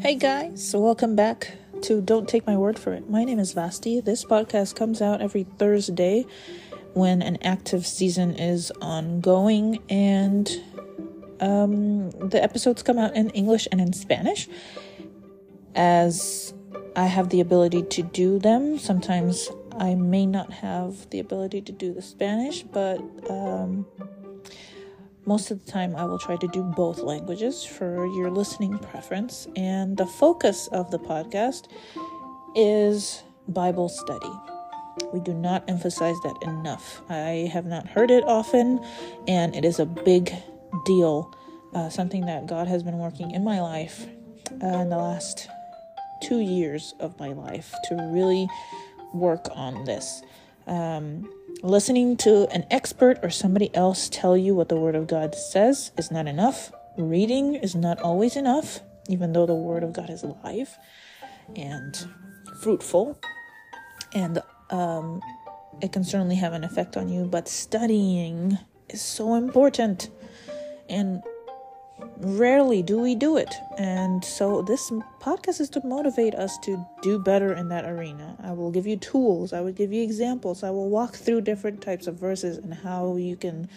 Hey 0.00 0.14
guys, 0.14 0.74
welcome 0.74 1.14
back 1.14 1.58
to 1.82 2.00
Don't 2.00 2.26
Take 2.26 2.46
My 2.46 2.56
Word 2.56 2.78
for 2.78 2.94
It. 2.94 3.10
My 3.10 3.22
name 3.22 3.38
is 3.38 3.52
Vasti. 3.52 4.02
This 4.02 4.24
podcast 4.24 4.74
comes 4.74 5.02
out 5.02 5.20
every 5.20 5.42
Thursday 5.42 6.24
when 6.94 7.20
an 7.20 7.36
active 7.42 7.86
season 7.86 8.34
is 8.34 8.72
ongoing, 8.80 9.78
and 9.90 10.50
um, 11.38 12.12
the 12.12 12.42
episodes 12.42 12.82
come 12.82 12.96
out 12.96 13.14
in 13.14 13.28
English 13.30 13.68
and 13.70 13.78
in 13.78 13.92
Spanish. 13.92 14.48
As 15.74 16.54
I 16.96 17.04
have 17.04 17.28
the 17.28 17.40
ability 17.40 17.82
to 17.82 18.02
do 18.02 18.38
them, 18.38 18.78
sometimes 18.78 19.50
I 19.78 19.96
may 19.96 20.24
not 20.24 20.50
have 20.50 21.10
the 21.10 21.18
ability 21.18 21.60
to 21.60 21.72
do 21.72 21.92
the 21.92 22.02
Spanish, 22.02 22.62
but 22.62 23.02
um, 23.28 23.84
most 25.26 25.50
of 25.50 25.64
the 25.64 25.70
time, 25.70 25.94
I 25.96 26.04
will 26.04 26.18
try 26.18 26.36
to 26.36 26.48
do 26.48 26.62
both 26.62 27.00
languages 27.00 27.64
for 27.64 28.06
your 28.06 28.30
listening 28.30 28.78
preference. 28.78 29.46
And 29.56 29.96
the 29.96 30.06
focus 30.06 30.68
of 30.68 30.90
the 30.90 30.98
podcast 30.98 31.68
is 32.54 33.22
Bible 33.48 33.88
study. 33.88 34.32
We 35.12 35.20
do 35.20 35.32
not 35.32 35.64
emphasize 35.68 36.16
that 36.22 36.36
enough. 36.42 37.02
I 37.08 37.50
have 37.52 37.66
not 37.66 37.86
heard 37.86 38.10
it 38.10 38.24
often, 38.24 38.84
and 39.26 39.54
it 39.54 39.64
is 39.64 39.78
a 39.78 39.86
big 39.86 40.32
deal. 40.84 41.34
Uh, 41.74 41.88
something 41.88 42.26
that 42.26 42.46
God 42.46 42.66
has 42.66 42.82
been 42.82 42.98
working 42.98 43.30
in 43.30 43.44
my 43.44 43.60
life 43.60 44.06
uh, 44.62 44.66
in 44.66 44.88
the 44.88 44.96
last 44.96 45.48
two 46.22 46.40
years 46.40 46.94
of 46.98 47.18
my 47.18 47.28
life 47.28 47.72
to 47.84 47.94
really 48.12 48.48
work 49.14 49.46
on 49.52 49.84
this. 49.84 50.22
Um, 50.66 51.30
listening 51.62 52.16
to 52.18 52.48
an 52.48 52.66
expert 52.70 53.18
or 53.22 53.30
somebody 53.30 53.74
else 53.74 54.08
tell 54.08 54.36
you 54.36 54.54
what 54.54 54.68
the 54.68 54.76
Word 54.76 54.94
of 54.94 55.06
God 55.06 55.34
says 55.34 55.92
is 55.98 56.10
not 56.10 56.26
enough. 56.26 56.72
Reading 56.96 57.54
is 57.54 57.74
not 57.74 58.00
always 58.00 58.36
enough, 58.36 58.80
even 59.08 59.32
though 59.32 59.46
the 59.46 59.54
Word 59.54 59.82
of 59.82 59.92
God 59.92 60.10
is 60.10 60.22
alive 60.22 60.76
and 61.56 62.08
fruitful. 62.60 63.18
And 64.12 64.42
um, 64.70 65.20
it 65.80 65.92
can 65.92 66.04
certainly 66.04 66.36
have 66.36 66.52
an 66.52 66.64
effect 66.64 66.96
on 66.96 67.08
you, 67.08 67.24
but 67.24 67.48
studying 67.48 68.58
is 68.88 69.00
so 69.02 69.34
important. 69.34 70.10
And 70.88 71.22
rarely 72.18 72.82
do 72.82 73.00
we 73.00 73.14
do 73.14 73.36
it. 73.36 73.54
And 73.78 74.24
so 74.24 74.62
this 74.62 74.90
podcast 75.20 75.60
is 75.60 75.70
to 75.70 75.86
motivate 75.86 76.34
us 76.34 76.58
to 76.58 76.84
do 77.02 77.18
better 77.18 77.54
in 77.54 77.68
that 77.68 77.84
arena. 77.84 78.36
I 78.42 78.52
will 78.52 78.70
give 78.70 78.86
you 78.86 78.96
tools, 78.96 79.52
I 79.52 79.60
will 79.60 79.72
give 79.72 79.92
you 79.92 80.02
examples, 80.02 80.62
I 80.62 80.70
will 80.70 80.90
walk 80.90 81.14
through 81.14 81.42
different 81.42 81.80
types 81.80 82.06
of 82.06 82.16
verses 82.16 82.58
and 82.58 82.74
how 82.74 83.16
you 83.16 83.36
can 83.36 83.68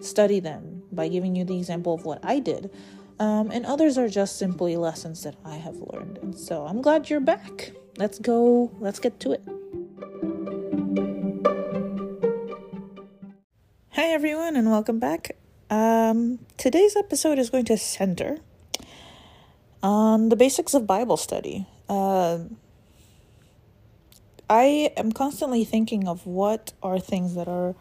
study 0.00 0.40
them 0.40 0.82
by 0.92 1.08
giving 1.08 1.34
you 1.34 1.44
the 1.44 1.58
example 1.58 1.94
of 1.94 2.04
what 2.04 2.20
I 2.24 2.38
did. 2.38 2.70
Um, 3.18 3.50
and 3.50 3.66
others 3.66 3.98
are 3.98 4.08
just 4.08 4.38
simply 4.38 4.76
lessons 4.76 5.22
that 5.24 5.36
I 5.44 5.56
have 5.56 5.76
learned. 5.92 6.18
And 6.22 6.38
so 6.38 6.64
I'm 6.64 6.80
glad 6.80 7.10
you're 7.10 7.20
back. 7.20 7.72
Let's 7.98 8.18
go, 8.18 8.72
let's 8.80 8.98
get 8.98 9.20
to 9.20 9.32
it. 9.32 9.42
Hi, 13.90 14.06
everyone, 14.06 14.56
and 14.56 14.70
welcome 14.70 14.98
back. 14.98 15.36
Um, 15.70 16.40
today's 16.56 16.96
episode 16.96 17.38
is 17.38 17.48
going 17.48 17.64
to 17.66 17.78
center 17.78 18.38
on 19.84 20.28
the 20.28 20.34
basics 20.34 20.74
of 20.74 20.84
Bible 20.84 21.16
study. 21.16 21.64
Uh, 21.88 22.40
I 24.48 24.92
am 24.96 25.12
constantly 25.12 25.64
thinking 25.64 26.08
of 26.08 26.26
what 26.26 26.72
are 26.82 26.98
things 26.98 27.36
that 27.36 27.46
are 27.46 27.76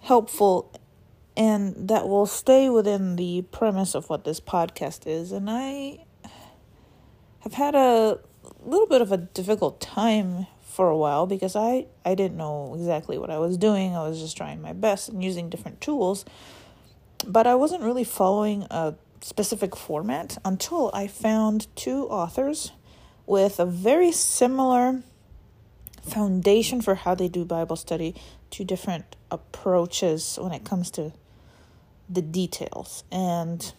helpful 0.00 0.72
and 1.36 1.88
that 1.88 2.08
will 2.08 2.26
stay 2.26 2.68
within 2.68 3.14
the 3.14 3.42
premise 3.52 3.94
of 3.94 4.10
what 4.10 4.24
this 4.24 4.40
podcast 4.40 5.06
is. 5.06 5.30
And 5.30 5.48
I 5.48 6.04
have 7.40 7.54
had 7.54 7.76
a 7.76 8.18
little 8.64 8.88
bit 8.88 9.02
of 9.02 9.12
a 9.12 9.18
difficult 9.18 9.80
time 9.80 10.48
for 10.62 10.88
a 10.88 10.96
while 10.96 11.28
because 11.28 11.54
I, 11.54 11.86
I 12.04 12.16
didn't 12.16 12.36
know 12.36 12.74
exactly 12.74 13.18
what 13.18 13.30
I 13.30 13.38
was 13.38 13.56
doing. 13.56 13.94
I 13.94 14.08
was 14.08 14.18
just 14.18 14.36
trying 14.36 14.60
my 14.60 14.72
best 14.72 15.08
and 15.08 15.22
using 15.22 15.48
different 15.48 15.80
tools 15.80 16.24
but 17.26 17.46
I 17.46 17.54
wasn't 17.54 17.82
really 17.82 18.04
following 18.04 18.66
a 18.70 18.94
specific 19.20 19.76
format 19.76 20.38
until 20.44 20.90
I 20.94 21.06
found 21.06 21.66
two 21.76 22.08
authors 22.08 22.72
with 23.26 23.58
a 23.58 23.66
very 23.66 24.12
similar 24.12 25.02
foundation 26.02 26.80
for 26.80 26.94
how 26.94 27.14
they 27.14 27.28
do 27.28 27.44
Bible 27.44 27.76
study, 27.76 28.14
two 28.50 28.64
different 28.64 29.16
approaches 29.30 30.38
when 30.40 30.52
it 30.52 30.64
comes 30.64 30.90
to 30.92 31.12
the 32.08 32.22
details 32.22 33.04
and, 33.12 33.74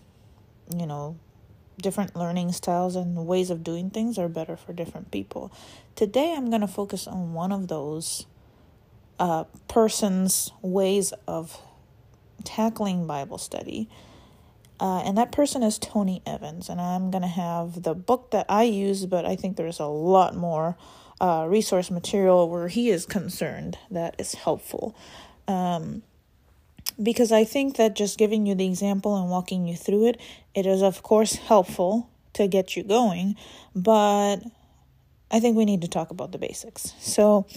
you 0.76 0.86
know, 0.86 1.18
different 1.82 2.16
learning 2.16 2.52
styles 2.52 2.96
and 2.96 3.26
ways 3.26 3.50
of 3.50 3.64
doing 3.64 3.90
things 3.90 4.20
are 4.20 4.28
better 4.28 4.56
for 4.56 4.74
different 4.74 5.12
people. 5.12 5.52
Today, 5.96 6.34
I'm 6.36 6.50
going 6.50 6.62
to 6.62 6.68
focus 6.68 7.08
on 7.08 7.34
one 7.34 7.52
of 7.52 7.68
those 7.70 8.26
uh, 9.20 9.46
person's 9.68 10.52
ways 10.62 11.14
of 11.28 11.58
tackling 12.44 13.08
Bible 13.08 13.38
study. 13.38 13.90
Uh, 14.80 15.00
and 15.00 15.18
that 15.18 15.32
person 15.32 15.62
is 15.62 15.78
Tony 15.78 16.22
Evans. 16.26 16.70
And 16.70 16.80
I'm 16.80 17.12
going 17.12 17.22
to 17.22 17.28
have 17.28 17.84
the 17.84 17.94
book 17.94 18.32
that 18.32 18.46
I 18.48 18.64
use, 18.64 19.06
but 19.06 19.26
I 19.26 19.36
think 19.36 19.58
there's 19.58 19.80
a 19.80 19.86
lot 19.86 20.36
more 20.36 20.78
uh, 21.20 21.46
resource 21.50 21.92
material 21.92 22.50
where 22.50 22.70
he 22.70 22.90
is 22.90 23.06
concerned 23.06 23.78
that 23.92 24.16
is 24.18 24.36
helpful. 24.36 24.96
Um, 25.48 26.04
because 27.02 27.32
I 27.32 27.44
think 27.44 27.78
that 27.78 27.96
just 27.96 28.18
giving 28.18 28.46
you 28.46 28.56
the 28.56 28.66
example 28.66 29.16
and 29.20 29.30
walking 29.30 29.68
you 29.68 29.76
through 29.76 30.08
it, 30.08 30.22
it 30.54 30.66
is, 30.66 30.82
of 30.82 31.04
course, 31.04 31.36
helpful 31.36 32.10
to 32.34 32.48
get 32.48 32.76
you 32.76 32.84
going, 32.84 33.36
but 33.76 34.38
I 35.32 35.40
think 35.40 35.58
we 35.58 35.66
need 35.66 35.82
to 35.82 35.88
talk 35.88 36.12
about 36.12 36.32
the 36.32 36.38
basics. 36.38 36.94
So, 37.00 37.48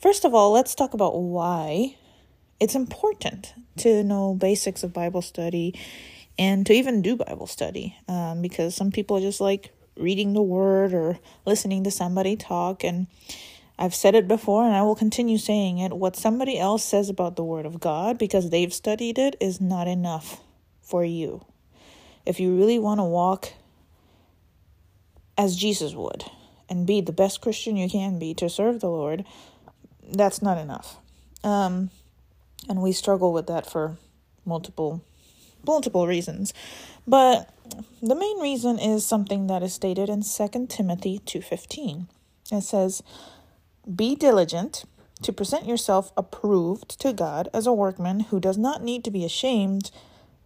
first 0.00 0.24
of 0.24 0.34
all, 0.34 0.52
let's 0.52 0.74
talk 0.74 0.94
about 0.94 1.18
why 1.18 1.96
it's 2.60 2.74
important 2.74 3.54
to 3.78 4.02
know 4.02 4.34
basics 4.34 4.82
of 4.82 4.92
Bible 4.92 5.22
study 5.22 5.78
and 6.38 6.66
to 6.66 6.72
even 6.72 7.02
do 7.02 7.16
Bible 7.16 7.46
study 7.46 7.96
um, 8.08 8.42
because 8.42 8.74
some 8.74 8.90
people 8.90 9.20
just 9.20 9.40
like 9.40 9.72
reading 9.96 10.32
the 10.32 10.42
word 10.42 10.94
or 10.94 11.18
listening 11.44 11.84
to 11.84 11.90
somebody 11.90 12.36
talk. 12.36 12.84
And 12.84 13.08
I've 13.78 13.94
said 13.94 14.14
it 14.14 14.28
before 14.28 14.64
and 14.64 14.74
I 14.74 14.82
will 14.82 14.94
continue 14.94 15.38
saying 15.38 15.78
it. 15.78 15.92
What 15.92 16.16
somebody 16.16 16.58
else 16.58 16.84
says 16.84 17.08
about 17.08 17.36
the 17.36 17.44
word 17.44 17.66
of 17.66 17.80
God 17.80 18.18
because 18.18 18.50
they've 18.50 18.72
studied 18.72 19.18
it 19.18 19.36
is 19.40 19.60
not 19.60 19.88
enough 19.88 20.40
for 20.82 21.04
you. 21.04 21.44
If 22.24 22.40
you 22.40 22.56
really 22.56 22.78
want 22.78 22.98
to 22.98 23.04
walk 23.04 23.52
as 25.36 25.56
Jesus 25.56 25.94
would 25.94 26.24
and 26.68 26.86
be 26.86 27.00
the 27.00 27.12
best 27.12 27.40
Christian 27.40 27.76
you 27.76 27.88
can 27.88 28.18
be 28.18 28.34
to 28.34 28.48
serve 28.48 28.80
the 28.80 28.90
Lord, 28.90 29.24
that's 30.02 30.42
not 30.42 30.58
enough. 30.58 30.96
Um, 31.44 31.90
and 32.68 32.82
we 32.82 32.92
struggle 32.92 33.32
with 33.32 33.46
that 33.46 33.68
for 33.68 33.96
multiple 34.44 35.02
multiple 35.66 36.06
reasons. 36.06 36.54
But 37.06 37.50
the 38.00 38.14
main 38.14 38.38
reason 38.38 38.78
is 38.78 39.04
something 39.04 39.46
that 39.48 39.62
is 39.62 39.72
stated 39.72 40.08
in 40.08 40.22
2 40.22 40.68
Timothy 40.68 41.20
2:15. 41.20 42.08
It 42.50 42.62
says, 42.62 43.02
"Be 43.94 44.14
diligent 44.14 44.84
to 45.22 45.32
present 45.32 45.66
yourself 45.66 46.12
approved 46.16 47.00
to 47.00 47.12
God 47.12 47.48
as 47.52 47.66
a 47.66 47.72
workman 47.72 48.20
who 48.20 48.38
does 48.40 48.56
not 48.56 48.82
need 48.82 49.04
to 49.04 49.10
be 49.10 49.24
ashamed, 49.24 49.90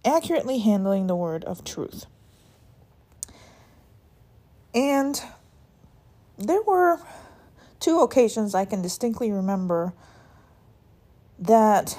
accurately 0.05 0.59
handling 0.59 1.07
the 1.07 1.17
word 1.17 1.45
of 1.45 1.65
truth." 1.65 2.07
And 4.75 5.23
there 6.39 6.63
were 6.63 7.01
two 7.79 8.01
occasions 8.01 8.55
I 8.55 8.65
can 8.65 8.81
distinctly 8.81 9.31
remember 9.31 9.93
that 11.39 11.99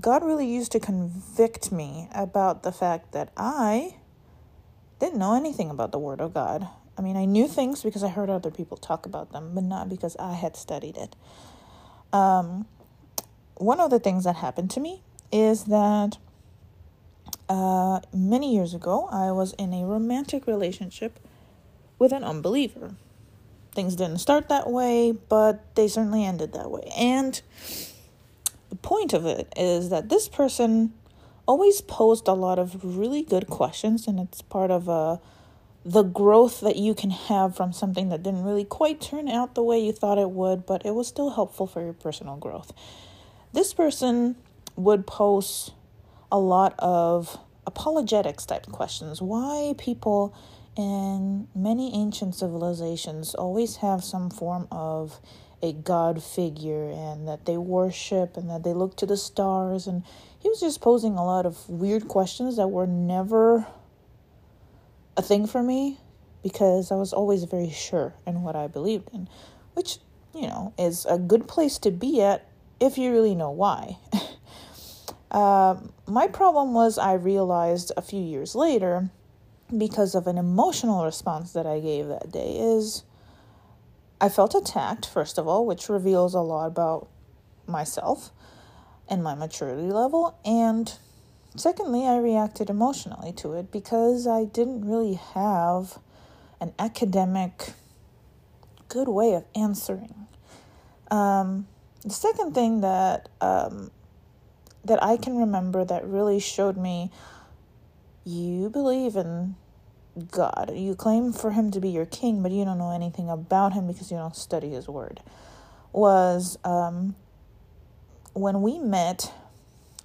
God 0.00 0.24
really 0.24 0.46
used 0.46 0.72
to 0.72 0.80
convict 0.80 1.70
me 1.70 2.08
about 2.14 2.62
the 2.62 2.72
fact 2.72 3.12
that 3.12 3.30
I 3.36 3.96
didn't 4.98 5.18
know 5.18 5.34
anything 5.34 5.70
about 5.70 5.92
the 5.92 5.98
Word 5.98 6.20
of 6.20 6.32
God. 6.32 6.66
I 6.96 7.02
mean, 7.02 7.16
I 7.16 7.24
knew 7.24 7.48
things 7.48 7.82
because 7.82 8.02
I 8.02 8.08
heard 8.08 8.30
other 8.30 8.50
people 8.50 8.76
talk 8.76 9.04
about 9.04 9.32
them, 9.32 9.50
but 9.54 9.64
not 9.64 9.88
because 9.88 10.16
I 10.16 10.34
had 10.34 10.56
studied 10.56 10.96
it. 10.96 11.16
Um, 12.12 12.66
one 13.56 13.80
of 13.80 13.90
the 13.90 13.98
things 13.98 14.24
that 14.24 14.36
happened 14.36 14.70
to 14.70 14.80
me 14.80 15.02
is 15.30 15.64
that 15.64 16.18
uh, 17.48 18.00
many 18.12 18.54
years 18.54 18.74
ago, 18.74 19.08
I 19.10 19.32
was 19.32 19.52
in 19.54 19.74
a 19.74 19.84
romantic 19.84 20.46
relationship 20.46 21.18
with 21.98 22.12
an 22.12 22.24
unbeliever. 22.24 22.94
Things 23.72 23.96
didn't 23.96 24.18
start 24.18 24.48
that 24.48 24.70
way, 24.70 25.12
but 25.12 25.74
they 25.74 25.88
certainly 25.88 26.24
ended 26.24 26.52
that 26.52 26.70
way. 26.70 26.90
And 26.96 27.40
the 28.74 28.88
point 28.88 29.12
of 29.12 29.24
it 29.24 29.52
is 29.56 29.90
that 29.90 30.08
this 30.08 30.28
person 30.28 30.92
always 31.46 31.80
posed 31.80 32.26
a 32.26 32.32
lot 32.32 32.58
of 32.58 32.80
really 32.82 33.22
good 33.22 33.46
questions, 33.46 34.08
and 34.08 34.18
it's 34.18 34.42
part 34.42 34.70
of 34.70 34.88
uh, 34.88 35.18
the 35.84 36.02
growth 36.02 36.60
that 36.60 36.76
you 36.76 36.94
can 36.94 37.10
have 37.10 37.54
from 37.54 37.72
something 37.72 38.08
that 38.08 38.22
didn't 38.22 38.42
really 38.42 38.64
quite 38.64 39.00
turn 39.00 39.28
out 39.28 39.54
the 39.54 39.62
way 39.62 39.78
you 39.78 39.92
thought 39.92 40.18
it 40.18 40.30
would, 40.30 40.66
but 40.66 40.84
it 40.84 40.94
was 40.94 41.06
still 41.06 41.30
helpful 41.30 41.66
for 41.66 41.82
your 41.82 41.92
personal 41.92 42.36
growth. 42.36 42.72
This 43.52 43.72
person 43.72 44.34
would 44.74 45.06
pose 45.06 45.70
a 46.32 46.38
lot 46.38 46.74
of 46.80 47.38
apologetics 47.66 48.44
type 48.44 48.66
questions. 48.72 49.22
Why 49.22 49.74
people 49.78 50.34
in 50.76 51.46
many 51.54 51.94
ancient 51.94 52.34
civilizations 52.34 53.36
always 53.36 53.76
have 53.76 54.02
some 54.02 54.30
form 54.30 54.66
of 54.72 55.20
a 55.62 55.72
god 55.72 56.22
figure 56.22 56.90
and 56.90 57.26
that 57.28 57.46
they 57.46 57.56
worship 57.56 58.36
and 58.36 58.50
that 58.50 58.62
they 58.62 58.72
look 58.72 58.96
to 58.96 59.06
the 59.06 59.16
stars. 59.16 59.86
And 59.86 60.02
he 60.38 60.48
was 60.48 60.60
just 60.60 60.80
posing 60.80 61.14
a 61.14 61.24
lot 61.24 61.46
of 61.46 61.68
weird 61.68 62.08
questions 62.08 62.56
that 62.56 62.68
were 62.68 62.86
never 62.86 63.66
a 65.16 65.22
thing 65.22 65.46
for 65.46 65.62
me 65.62 65.98
because 66.42 66.92
I 66.92 66.96
was 66.96 67.12
always 67.12 67.44
very 67.44 67.70
sure 67.70 68.14
in 68.26 68.42
what 68.42 68.54
I 68.54 68.66
believed 68.66 69.08
in, 69.12 69.28
which, 69.72 69.98
you 70.34 70.46
know, 70.46 70.74
is 70.78 71.06
a 71.06 71.18
good 71.18 71.48
place 71.48 71.78
to 71.78 71.90
be 71.90 72.20
at 72.20 72.46
if 72.80 72.98
you 72.98 73.10
really 73.10 73.34
know 73.34 73.50
why. 73.50 73.96
uh, 75.30 75.76
my 76.06 76.26
problem 76.26 76.74
was 76.74 76.98
I 76.98 77.14
realized 77.14 77.92
a 77.96 78.02
few 78.02 78.20
years 78.20 78.54
later 78.54 79.10
because 79.76 80.14
of 80.14 80.26
an 80.26 80.36
emotional 80.36 81.04
response 81.04 81.52
that 81.52 81.66
I 81.66 81.80
gave 81.80 82.08
that 82.08 82.30
day 82.30 82.56
is 82.58 83.02
I 84.24 84.30
felt 84.30 84.54
attacked, 84.54 85.04
first 85.04 85.36
of 85.36 85.46
all, 85.46 85.66
which 85.66 85.90
reveals 85.90 86.32
a 86.32 86.40
lot 86.40 86.64
about 86.64 87.08
myself 87.66 88.30
and 89.06 89.22
my 89.22 89.34
maturity 89.34 89.92
level. 89.92 90.38
And 90.46 90.90
secondly, 91.56 92.06
I 92.06 92.16
reacted 92.16 92.70
emotionally 92.70 93.32
to 93.32 93.52
it 93.52 93.70
because 93.70 94.26
I 94.26 94.46
didn't 94.46 94.88
really 94.88 95.20
have 95.34 95.98
an 96.58 96.72
academic 96.78 97.74
good 98.88 99.08
way 99.08 99.34
of 99.34 99.44
answering. 99.54 100.26
Um, 101.10 101.66
the 102.02 102.14
second 102.14 102.54
thing 102.54 102.80
that 102.80 103.28
um, 103.42 103.90
that 104.86 105.02
I 105.02 105.18
can 105.18 105.36
remember 105.36 105.84
that 105.84 106.02
really 106.06 106.40
showed 106.40 106.78
me 106.78 107.10
you 108.24 108.70
believe 108.70 109.16
in 109.16 109.56
God. 110.30 110.72
You 110.74 110.94
claim 110.94 111.32
for 111.32 111.50
him 111.52 111.70
to 111.72 111.80
be 111.80 111.88
your 111.88 112.06
king, 112.06 112.42
but 112.42 112.52
you 112.52 112.64
don't 112.64 112.78
know 112.78 112.92
anything 112.92 113.28
about 113.28 113.72
him 113.72 113.86
because 113.86 114.10
you 114.10 114.16
don't 114.16 114.36
study 114.36 114.70
his 114.70 114.88
word. 114.88 115.20
Was 115.92 116.58
um, 116.64 117.16
when 118.32 118.62
we 118.62 118.78
met, 118.78 119.32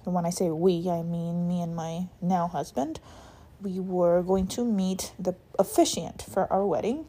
when 0.04 0.26
I 0.26 0.30
say 0.30 0.50
we, 0.50 0.88
I 0.88 1.02
mean 1.02 1.48
me 1.48 1.60
and 1.60 1.74
my 1.74 2.08
now 2.20 2.48
husband, 2.48 3.00
we 3.60 3.78
were 3.78 4.22
going 4.22 4.46
to 4.48 4.64
meet 4.64 5.12
the 5.18 5.34
officiant 5.58 6.22
for 6.22 6.50
our 6.52 6.64
wedding, 6.64 7.06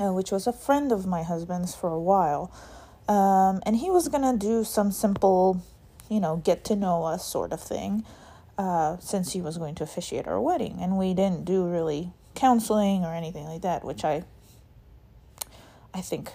uh, 0.00 0.12
which 0.12 0.30
was 0.30 0.46
a 0.46 0.52
friend 0.52 0.92
of 0.92 1.06
my 1.06 1.22
husband's 1.22 1.74
for 1.74 1.90
a 1.90 2.00
while. 2.00 2.52
Um, 3.08 3.60
and 3.66 3.76
he 3.76 3.90
was 3.90 4.08
going 4.08 4.22
to 4.22 4.38
do 4.38 4.64
some 4.64 4.92
simple, 4.92 5.62
you 6.08 6.20
know, 6.20 6.36
get 6.36 6.64
to 6.66 6.76
know 6.76 7.04
us 7.04 7.26
sort 7.26 7.52
of 7.52 7.60
thing 7.60 8.04
uh, 8.58 8.98
since 8.98 9.32
he 9.32 9.40
was 9.40 9.58
going 9.58 9.74
to 9.76 9.82
officiate 9.82 10.26
our 10.26 10.40
wedding. 10.40 10.78
And 10.80 10.96
we 10.96 11.14
didn't 11.14 11.44
do 11.44 11.66
really 11.66 12.12
counseling 12.34 13.04
or 13.04 13.14
anything 13.14 13.46
like 13.46 13.62
that, 13.62 13.84
which 13.84 14.04
I, 14.04 14.24
I 15.92 16.00
think 16.00 16.30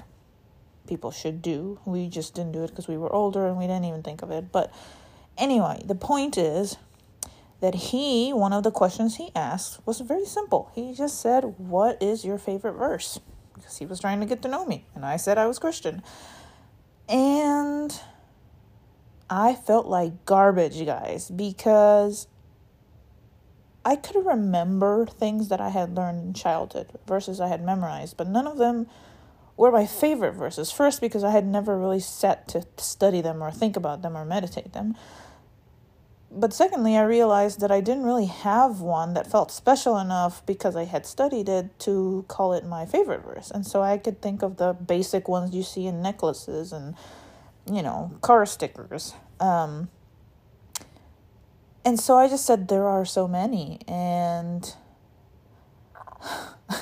people 0.88 1.12
should 1.12 1.42
do. 1.42 1.80
We 1.86 2.10
just 2.10 2.34
didn't 2.34 2.54
do 2.54 2.64
it 2.64 2.70
because 2.70 2.88
we 2.88 2.98
were 2.98 3.14
older 3.14 3.48
and 3.48 3.58
we 3.58 3.68
didn't 3.68 3.86
even 3.86 4.04
think 4.04 4.22
of 4.22 4.32
it. 4.32 4.52
But 4.52 4.74
anyway, 5.38 5.82
the 5.86 5.96
point 5.96 6.38
is 6.38 6.78
that 7.62 7.76
he, 7.76 8.32
one 8.34 8.54
of 8.54 8.64
the 8.64 8.72
questions 8.72 9.18
he 9.18 9.32
asked 9.36 9.86
was 9.86 10.00
very 10.00 10.26
simple. 10.26 10.72
He 10.74 10.94
just 10.94 11.22
said, 11.22 11.56
What 11.58 12.02
is 12.02 12.26
your 12.26 12.38
favorite 12.38 12.74
verse? 12.74 13.20
Because 13.54 13.78
he 13.78 13.86
was 13.86 14.00
trying 14.00 14.20
to 14.22 14.26
get 14.26 14.42
to 14.44 14.48
know 14.48 14.66
me. 14.66 14.86
And 14.96 15.06
I 15.06 15.18
said 15.18 15.38
I 15.38 15.46
was 15.46 15.60
Christian. 15.60 16.02
And 17.08 18.00
I 19.30 19.54
felt 19.54 19.86
like 19.86 20.26
garbage, 20.26 20.84
guys, 20.86 21.30
because 21.30 22.28
I 23.86 23.96
could 23.96 24.26
remember 24.26 25.06
things 25.06 25.50
that 25.50 25.62
I 25.62 25.70
had 25.70 25.96
learned 25.96 26.20
in 26.24 26.34
childhood, 26.34 26.88
verses 27.08 27.40
I 27.40 27.48
had 27.48 27.64
memorized, 27.64 28.18
but 28.18 28.28
none 28.28 28.48
of 28.48 28.58
them 28.58 28.88
were 29.56 29.72
my 29.72 29.86
favorite 29.86 30.34
verses. 30.34 30.72
First, 30.72 31.02
because 31.02 31.24
I 31.24 31.32
had 31.32 31.46
never 31.46 31.78
really 31.78 32.00
sat 32.00 32.48
to 32.50 32.66
study 32.78 33.22
them 33.22 33.44
or 33.44 33.52
think 33.52 33.76
about 33.76 34.02
them 34.02 34.18
or 34.18 34.26
meditate 34.26 34.74
them. 34.74 34.96
But 36.32 36.54
secondly, 36.54 36.96
I 36.96 37.04
realized 37.04 37.60
that 37.60 37.72
I 37.72 37.82
didn't 37.82 38.04
really 38.04 38.28
have 38.28 38.82
one 38.82 39.16
that 39.16 39.30
felt 39.30 39.52
special 39.52 39.98
enough 39.98 40.46
because 40.46 40.76
I 40.76 40.86
had 40.86 41.06
studied 41.06 41.50
it 41.50 41.78
to 41.80 42.24
call 42.28 42.54
it 42.54 42.66
my 42.66 42.86
favorite 42.86 43.24
verse. 43.24 43.50
And 43.50 43.66
so 43.66 43.82
I 43.82 43.98
could 43.98 44.22
think 44.22 44.44
of 44.44 44.58
the 44.58 44.74
basic 44.74 45.28
ones 45.28 45.56
you 45.56 45.64
see 45.64 45.88
in 45.88 46.02
necklaces 46.02 46.72
and, 46.72 46.96
you 47.72 47.82
know, 47.82 48.12
car 48.22 48.46
stickers. 48.46 49.14
Um, 49.40 49.90
and 51.86 52.00
so 52.00 52.18
I 52.18 52.28
just 52.28 52.46
said, 52.46 52.68
there 52.68 52.88
are 52.88 53.06
so 53.06 53.28
many. 53.28 53.80
And 53.88 54.74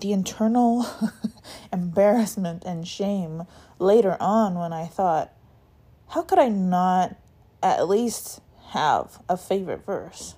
the 0.00 0.12
internal 0.12 0.86
embarrassment 1.72 2.64
and 2.64 2.86
shame 2.86 3.44
later 3.78 4.16
on 4.20 4.54
when 4.54 4.72
I 4.72 4.86
thought, 4.86 5.32
how 6.08 6.22
could 6.22 6.38
I 6.38 6.48
not 6.48 7.16
at 7.62 7.88
least 7.88 8.40
have 8.68 9.22
a 9.28 9.36
favorite 9.36 9.84
verse? 9.84 10.34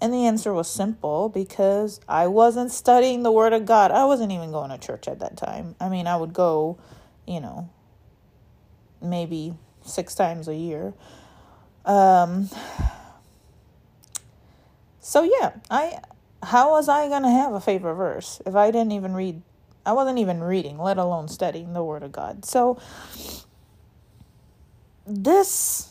And 0.00 0.12
the 0.12 0.26
answer 0.26 0.52
was 0.52 0.68
simple 0.68 1.30
because 1.30 2.00
I 2.08 2.26
wasn't 2.26 2.70
studying 2.70 3.22
the 3.22 3.32
Word 3.32 3.54
of 3.54 3.64
God. 3.64 3.90
I 3.90 4.04
wasn't 4.04 4.32
even 4.32 4.50
going 4.52 4.70
to 4.70 4.76
church 4.76 5.08
at 5.08 5.20
that 5.20 5.36
time. 5.36 5.76
I 5.80 5.88
mean, 5.88 6.06
I 6.06 6.16
would 6.16 6.34
go, 6.34 6.78
you 7.26 7.40
know, 7.40 7.70
maybe 9.04 9.54
six 9.84 10.14
times 10.14 10.48
a 10.48 10.54
year. 10.54 10.94
Um, 11.84 12.48
so 15.00 15.22
yeah, 15.22 15.52
I 15.70 15.98
how 16.42 16.70
was 16.70 16.88
I 16.88 17.08
gonna 17.08 17.30
have 17.30 17.52
a 17.52 17.60
favorite 17.60 17.94
verse 17.94 18.40
if 18.46 18.54
I 18.54 18.70
didn't 18.70 18.92
even 18.92 19.14
read? 19.14 19.42
I 19.86 19.92
wasn't 19.92 20.18
even 20.18 20.42
reading, 20.42 20.78
let 20.78 20.96
alone 20.96 21.28
studying 21.28 21.74
the 21.74 21.84
Word 21.84 22.02
of 22.02 22.12
God. 22.12 22.44
So 22.44 22.80
this 25.06 25.90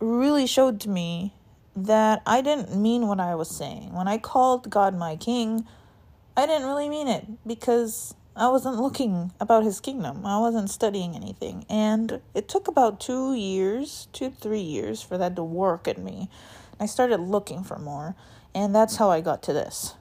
really 0.00 0.46
showed 0.46 0.80
to 0.80 0.88
me 0.88 1.34
that 1.74 2.22
I 2.26 2.40
didn't 2.40 2.74
mean 2.74 3.06
what 3.06 3.20
I 3.20 3.34
was 3.34 3.50
saying. 3.50 3.92
When 3.92 4.08
I 4.08 4.16
called 4.16 4.70
God 4.70 4.96
my 4.96 5.16
king, 5.16 5.66
I 6.36 6.46
didn't 6.46 6.66
really 6.66 6.88
mean 6.88 7.08
it 7.08 7.26
because 7.46 8.14
I 8.36 8.48
wasn't 8.48 8.76
looking 8.76 9.32
about 9.40 9.64
his 9.64 9.80
kingdom. 9.80 10.26
I 10.26 10.38
wasn't 10.38 10.68
studying 10.68 11.16
anything. 11.16 11.64
And 11.70 12.20
it 12.34 12.48
took 12.48 12.68
about 12.68 13.00
two 13.00 13.34
years, 13.34 14.08
two, 14.12 14.28
three 14.28 14.60
years 14.60 15.00
for 15.00 15.16
that 15.16 15.36
to 15.36 15.42
work 15.42 15.88
in 15.88 16.04
me. 16.04 16.28
I 16.78 16.84
started 16.84 17.18
looking 17.18 17.64
for 17.64 17.78
more. 17.78 18.14
And 18.54 18.74
that's 18.74 18.96
how 18.96 19.10
I 19.10 19.22
got 19.22 19.42
to 19.44 19.54
this. 19.54 19.94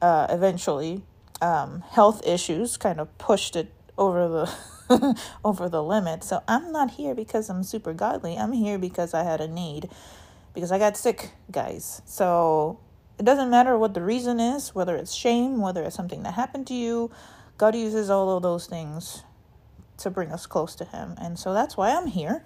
Uh, 0.00 0.26
eventually, 0.30 1.02
um, 1.42 1.84
health 1.90 2.26
issues 2.26 2.78
kind 2.78 2.98
of 2.98 3.16
pushed 3.18 3.56
it 3.56 3.72
over 3.98 4.26
the 4.26 5.16
over 5.44 5.68
the 5.68 5.82
limit. 5.82 6.24
So 6.24 6.42
I'm 6.48 6.72
not 6.72 6.92
here 6.92 7.14
because 7.14 7.50
I'm 7.50 7.62
super 7.62 7.92
godly. 7.92 8.36
I'm 8.36 8.52
here 8.52 8.78
because 8.78 9.12
I 9.12 9.22
had 9.22 9.40
a 9.42 9.48
need. 9.48 9.90
Because 10.54 10.72
I 10.72 10.78
got 10.78 10.96
sick, 10.96 11.32
guys. 11.50 12.00
So 12.06 12.78
it 13.18 13.24
doesn't 13.24 13.50
matter 13.50 13.76
what 13.76 13.94
the 13.94 14.02
reason 14.02 14.40
is, 14.40 14.74
whether 14.74 14.96
it's 14.96 15.12
shame, 15.12 15.60
whether 15.60 15.82
it's 15.82 15.96
something 15.96 16.22
that 16.22 16.34
happened 16.34 16.66
to 16.68 16.74
you, 16.74 17.10
God 17.62 17.76
uses 17.76 18.10
all 18.10 18.36
of 18.36 18.42
those 18.42 18.66
things 18.66 19.22
to 19.98 20.10
bring 20.10 20.32
us 20.32 20.46
close 20.46 20.74
to 20.74 20.84
Him. 20.84 21.14
And 21.16 21.38
so 21.38 21.54
that's 21.54 21.76
why 21.76 21.94
I'm 21.94 22.08
here. 22.08 22.42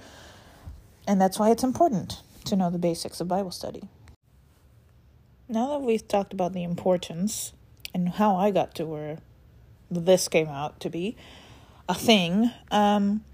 And 1.08 1.18
that's 1.18 1.38
why 1.38 1.50
it's 1.50 1.64
important 1.64 2.20
to 2.44 2.54
know 2.54 2.68
the 2.68 2.78
basics 2.78 3.18
of 3.18 3.26
Bible 3.26 3.50
study. 3.50 3.88
Now 5.48 5.68
that 5.68 5.80
we've 5.80 6.06
talked 6.06 6.34
about 6.34 6.52
the 6.52 6.62
importance 6.62 7.54
and 7.94 8.10
how 8.10 8.36
I 8.36 8.50
got 8.50 8.74
to 8.74 8.84
where 8.84 9.16
this 9.90 10.28
came 10.28 10.48
out 10.48 10.80
to 10.80 10.90
be 10.90 11.16
a 11.88 11.94
thing, 11.94 12.50
um, 12.70 13.24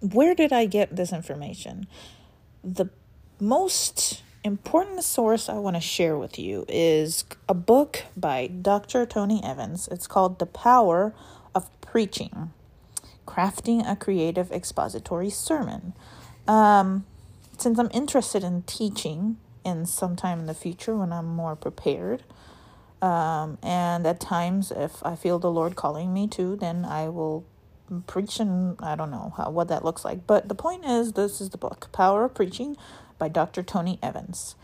where 0.00 0.34
did 0.34 0.52
I 0.52 0.66
get 0.66 0.94
this 0.94 1.10
information? 1.10 1.86
The 2.62 2.90
most 3.40 4.22
important 4.42 5.04
source 5.04 5.48
I 5.48 5.54
want 5.54 5.76
to 5.76 5.80
share 5.80 6.16
with 6.16 6.38
you 6.38 6.64
is 6.68 7.24
a 7.48 7.54
book 7.54 8.04
by 8.16 8.46
Dr. 8.46 9.04
Tony 9.06 9.42
Evans. 9.44 9.88
It's 9.88 10.06
called 10.06 10.38
The 10.38 10.46
Power 10.46 11.14
of 11.54 11.68
Preaching 11.80 12.52
Crafting 13.26 13.88
a 13.88 13.96
Creative 13.96 14.50
Expository 14.50 15.30
Sermon. 15.30 15.92
Um, 16.48 17.04
since 17.58 17.78
I'm 17.78 17.90
interested 17.92 18.42
in 18.42 18.62
teaching 18.62 19.36
in 19.64 19.84
some 19.86 20.16
time 20.16 20.40
in 20.40 20.46
the 20.46 20.54
future 20.54 20.96
when 20.96 21.12
I'm 21.12 21.26
more 21.26 21.54
prepared, 21.54 22.22
um, 23.02 23.58
and 23.62 24.06
at 24.06 24.20
times 24.20 24.72
if 24.74 25.04
I 25.04 25.16
feel 25.16 25.38
the 25.38 25.50
Lord 25.50 25.76
calling 25.76 26.12
me 26.12 26.26
to, 26.28 26.56
then 26.56 26.84
I 26.84 27.08
will 27.08 27.44
preach 28.06 28.40
and 28.40 28.76
I 28.80 28.94
don't 28.94 29.10
know 29.10 29.34
how, 29.36 29.50
what 29.50 29.68
that 29.68 29.84
looks 29.84 30.04
like. 30.04 30.26
But 30.26 30.48
the 30.48 30.54
point 30.54 30.84
is, 30.84 31.12
this 31.12 31.40
is 31.40 31.50
the 31.50 31.58
book, 31.58 31.88
Power 31.92 32.24
of 32.24 32.34
Preaching 32.34 32.76
by 33.20 33.28
Dr. 33.28 33.62
Tony 33.62 34.00
Evans. 34.02 34.56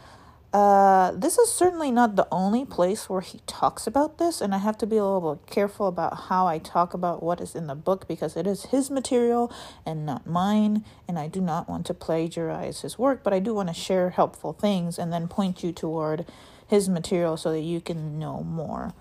Uh, 0.52 1.10
this 1.10 1.36
is 1.36 1.52
certainly 1.52 1.90
not 1.90 2.16
the 2.16 2.26
only 2.32 2.64
place 2.64 3.10
where 3.10 3.20
he 3.20 3.40
talks 3.46 3.86
about 3.86 4.16
this, 4.16 4.40
and 4.40 4.54
I 4.54 4.58
have 4.58 4.78
to 4.78 4.86
be 4.86 4.96
a 4.96 5.04
little 5.04 5.40
careful 5.46 5.86
about 5.86 6.28
how 6.28 6.46
I 6.46 6.58
talk 6.58 6.94
about 6.94 7.22
what 7.22 7.42
is 7.42 7.54
in 7.54 7.66
the 7.66 7.74
book 7.74 8.08
because 8.08 8.38
it 8.38 8.46
is 8.46 8.66
his 8.66 8.90
material 8.90 9.52
and 9.84 10.06
not 10.06 10.26
mine, 10.26 10.82
and 11.06 11.18
I 11.18 11.28
do 11.28 11.42
not 11.42 11.68
want 11.68 11.84
to 11.86 11.94
plagiarize 11.94 12.80
his 12.80 12.98
work, 12.98 13.22
but 13.22 13.34
I 13.34 13.38
do 13.38 13.52
want 13.52 13.68
to 13.68 13.74
share 13.74 14.10
helpful 14.10 14.54
things 14.54 14.98
and 14.98 15.12
then 15.12 15.28
point 15.28 15.62
you 15.62 15.72
toward 15.72 16.24
his 16.66 16.88
material 16.88 17.36
so 17.36 17.52
that 17.52 17.60
you 17.60 17.82
can 17.82 18.18
know 18.18 18.42
more. 18.42 18.94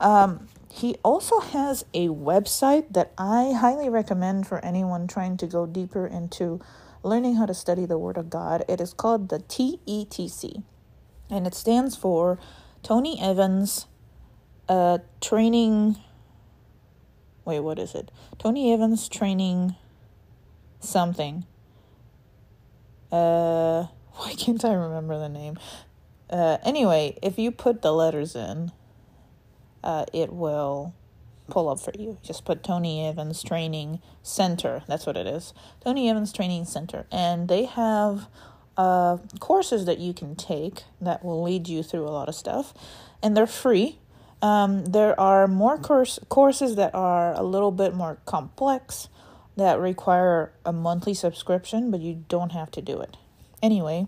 Um, 0.00 0.48
he 0.72 0.96
also 1.04 1.40
has 1.40 1.84
a 1.92 2.08
website 2.08 2.92
that 2.94 3.12
I 3.18 3.52
highly 3.52 3.88
recommend 3.88 4.46
for 4.46 4.64
anyone 4.64 5.06
trying 5.06 5.36
to 5.36 5.46
go 5.46 5.66
deeper 5.66 6.06
into 6.06 6.60
learning 7.04 7.36
how 7.36 7.46
to 7.46 7.54
study 7.54 7.86
the 7.86 7.98
Word 7.98 8.16
of 8.16 8.30
God. 8.30 8.64
It 8.68 8.80
is 8.80 8.94
called 8.94 9.28
the 9.28 9.38
TETC, 9.38 10.62
and 11.30 11.46
it 11.46 11.54
stands 11.54 11.96
for 11.96 12.38
Tony 12.82 13.20
Evans 13.20 13.86
uh, 14.68 14.98
Training. 15.20 15.96
Wait, 17.44 17.60
what 17.60 17.78
is 17.78 17.94
it? 17.94 18.10
Tony 18.38 18.72
Evans 18.72 19.08
Training 19.08 19.76
something. 20.80 21.44
Uh, 23.12 23.86
why 24.14 24.34
can't 24.34 24.64
I 24.64 24.72
remember 24.72 25.18
the 25.18 25.28
name? 25.28 25.58
Uh, 26.30 26.58
anyway, 26.64 27.18
if 27.22 27.38
you 27.38 27.50
put 27.50 27.82
the 27.82 27.92
letters 27.92 28.34
in, 28.34 28.72
uh, 29.82 30.06
it 30.12 30.32
will 30.32 30.94
pull 31.48 31.68
up 31.68 31.80
for 31.80 31.92
you. 31.98 32.18
Just 32.22 32.44
put 32.44 32.62
Tony 32.62 33.06
Evans 33.06 33.42
Training 33.42 34.00
Center. 34.22 34.82
That's 34.88 35.06
what 35.06 35.16
it 35.16 35.26
is. 35.26 35.52
Tony 35.82 36.08
Evans 36.08 36.32
Training 36.32 36.64
Center. 36.64 37.06
And 37.12 37.48
they 37.48 37.64
have 37.64 38.28
uh, 38.76 39.18
courses 39.40 39.84
that 39.84 39.98
you 39.98 40.12
can 40.12 40.36
take 40.36 40.84
that 41.00 41.24
will 41.24 41.42
lead 41.42 41.68
you 41.68 41.82
through 41.82 42.06
a 42.06 42.10
lot 42.10 42.28
of 42.28 42.34
stuff. 42.34 42.74
And 43.22 43.36
they're 43.36 43.46
free. 43.46 43.98
Um, 44.42 44.84
there 44.86 45.18
are 45.18 45.46
more 45.46 45.78
course, 45.78 46.18
courses 46.28 46.76
that 46.76 46.94
are 46.94 47.32
a 47.34 47.42
little 47.42 47.70
bit 47.70 47.94
more 47.94 48.18
complex 48.26 49.08
that 49.56 49.78
require 49.78 50.52
a 50.64 50.72
monthly 50.72 51.14
subscription, 51.14 51.90
but 51.90 52.00
you 52.00 52.24
don't 52.28 52.52
have 52.52 52.70
to 52.72 52.82
do 52.82 53.00
it. 53.00 53.16
Anyway, 53.62 54.06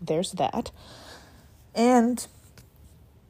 there's 0.00 0.32
that. 0.32 0.70
And 1.74 2.26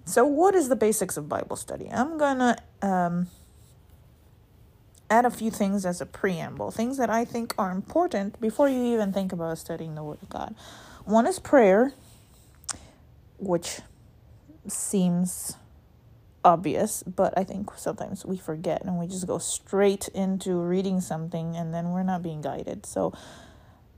so, 0.06 0.24
what 0.24 0.54
is 0.54 0.68
the 0.68 0.76
basics 0.76 1.16
of 1.16 1.28
Bible 1.28 1.56
study? 1.56 1.88
I'm 1.90 2.16
gonna 2.16 2.56
um, 2.80 3.26
add 5.10 5.24
a 5.24 5.30
few 5.30 5.50
things 5.50 5.84
as 5.84 6.00
a 6.00 6.06
preamble, 6.06 6.70
things 6.70 6.96
that 6.96 7.10
I 7.10 7.24
think 7.24 7.52
are 7.58 7.72
important 7.72 8.40
before 8.40 8.68
you 8.68 8.94
even 8.94 9.12
think 9.12 9.32
about 9.32 9.58
studying 9.58 9.96
the 9.96 10.04
Word 10.04 10.18
of 10.22 10.28
God. 10.28 10.54
One 11.04 11.26
is 11.26 11.40
prayer, 11.40 11.92
which 13.38 13.80
seems 14.68 15.56
obvious, 16.44 17.02
but 17.02 17.36
I 17.36 17.42
think 17.42 17.70
sometimes 17.76 18.24
we 18.24 18.36
forget 18.36 18.84
and 18.84 19.00
we 19.00 19.08
just 19.08 19.26
go 19.26 19.38
straight 19.38 20.06
into 20.14 20.54
reading 20.54 21.00
something 21.00 21.56
and 21.56 21.74
then 21.74 21.90
we're 21.90 22.04
not 22.04 22.22
being 22.22 22.42
guided. 22.42 22.86
So, 22.86 23.12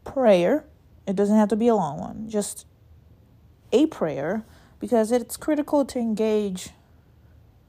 prayer, 0.05 0.65
it 1.07 1.17
doesn't 1.17 1.37
have 1.37 1.51
to 1.51 1.57
be 1.57 1.69
a 1.69 1.75
long 1.75 2.01
one, 2.01 2.31
just 2.31 2.65
a 3.73 3.85
prayer 3.85 4.47
because 4.81 5.13
it's 5.13 5.37
critical 5.37 5.85
to 5.85 5.99
engage 5.99 6.71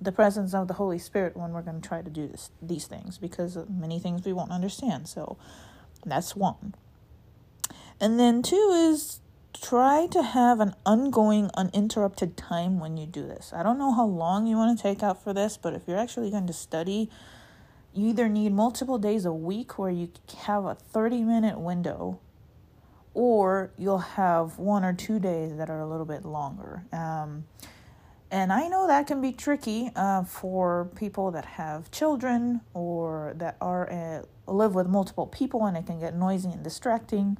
the 0.01 0.11
presence 0.11 0.53
of 0.53 0.67
the 0.67 0.75
Holy 0.75 0.99
Spirit 0.99 1.35
when 1.35 1.51
we're 1.51 1.61
going 1.61 1.81
to 1.81 1.87
try 1.87 2.01
to 2.01 2.09
do 2.09 2.27
this, 2.27 2.51
these 2.61 2.87
things 2.87 3.17
because 3.17 3.57
many 3.69 3.99
things 3.99 4.25
we 4.25 4.33
won't 4.33 4.51
understand. 4.51 5.07
So 5.07 5.37
that's 6.05 6.35
one. 6.35 6.75
And 7.99 8.19
then 8.19 8.41
two 8.41 8.71
is 8.73 9.19
try 9.61 10.07
to 10.11 10.23
have 10.23 10.59
an 10.59 10.73
ongoing, 10.85 11.49
uninterrupted 11.55 12.37
time 12.37 12.79
when 12.79 12.95
you 12.97 13.05
do 13.05 13.27
this. 13.27 13.51
I 13.53 13.63
don't 13.63 13.77
know 13.77 13.93
how 13.93 14.05
long 14.05 14.47
you 14.47 14.55
want 14.55 14.77
to 14.77 14.81
take 14.81 15.03
out 15.03 15.21
for 15.21 15.33
this, 15.33 15.57
but 15.57 15.73
if 15.73 15.81
you're 15.85 15.97
actually 15.97 16.31
going 16.31 16.47
to 16.47 16.53
study, 16.53 17.09
you 17.93 18.07
either 18.07 18.29
need 18.29 18.53
multiple 18.53 18.97
days 18.97 19.25
a 19.25 19.33
week 19.33 19.77
where 19.77 19.89
you 19.89 20.11
have 20.45 20.63
a 20.63 20.75
30 20.75 21.23
minute 21.23 21.59
window 21.59 22.19
or 23.13 23.71
you'll 23.77 23.97
have 23.97 24.57
one 24.57 24.83
or 24.83 24.93
two 24.93 25.19
days 25.19 25.57
that 25.57 25.69
are 25.69 25.79
a 25.79 25.87
little 25.87 26.05
bit 26.05 26.25
longer. 26.25 26.83
Um, 26.91 27.45
and 28.31 28.53
I 28.53 28.67
know 28.67 28.85
that 28.87 29.07
can 29.07 29.21
be 29.21 29.31
tricky 29.31 29.89
uh, 29.95 30.23
for 30.23 30.89
people 30.95 31.31
that 31.31 31.45
have 31.45 31.89
children 31.89 32.61
or 32.73 33.33
that 33.37 33.57
are 33.59 33.91
uh, 33.91 34.51
live 34.51 34.75
with 34.75 34.87
multiple 34.87 35.25
people, 35.25 35.65
and 35.65 35.75
it 35.75 35.87
can 35.87 35.99
get 35.99 36.15
noisy 36.15 36.49
and 36.49 36.63
distracting. 36.63 37.37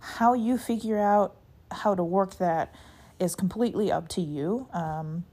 How 0.00 0.34
you 0.34 0.58
figure 0.58 0.98
out 0.98 1.36
how 1.70 1.94
to 1.94 2.02
work 2.02 2.38
that 2.38 2.74
is 3.20 3.36
completely 3.36 3.92
up 3.92 4.08
to 4.08 4.20
you. 4.20 4.66
Um, 4.72 5.24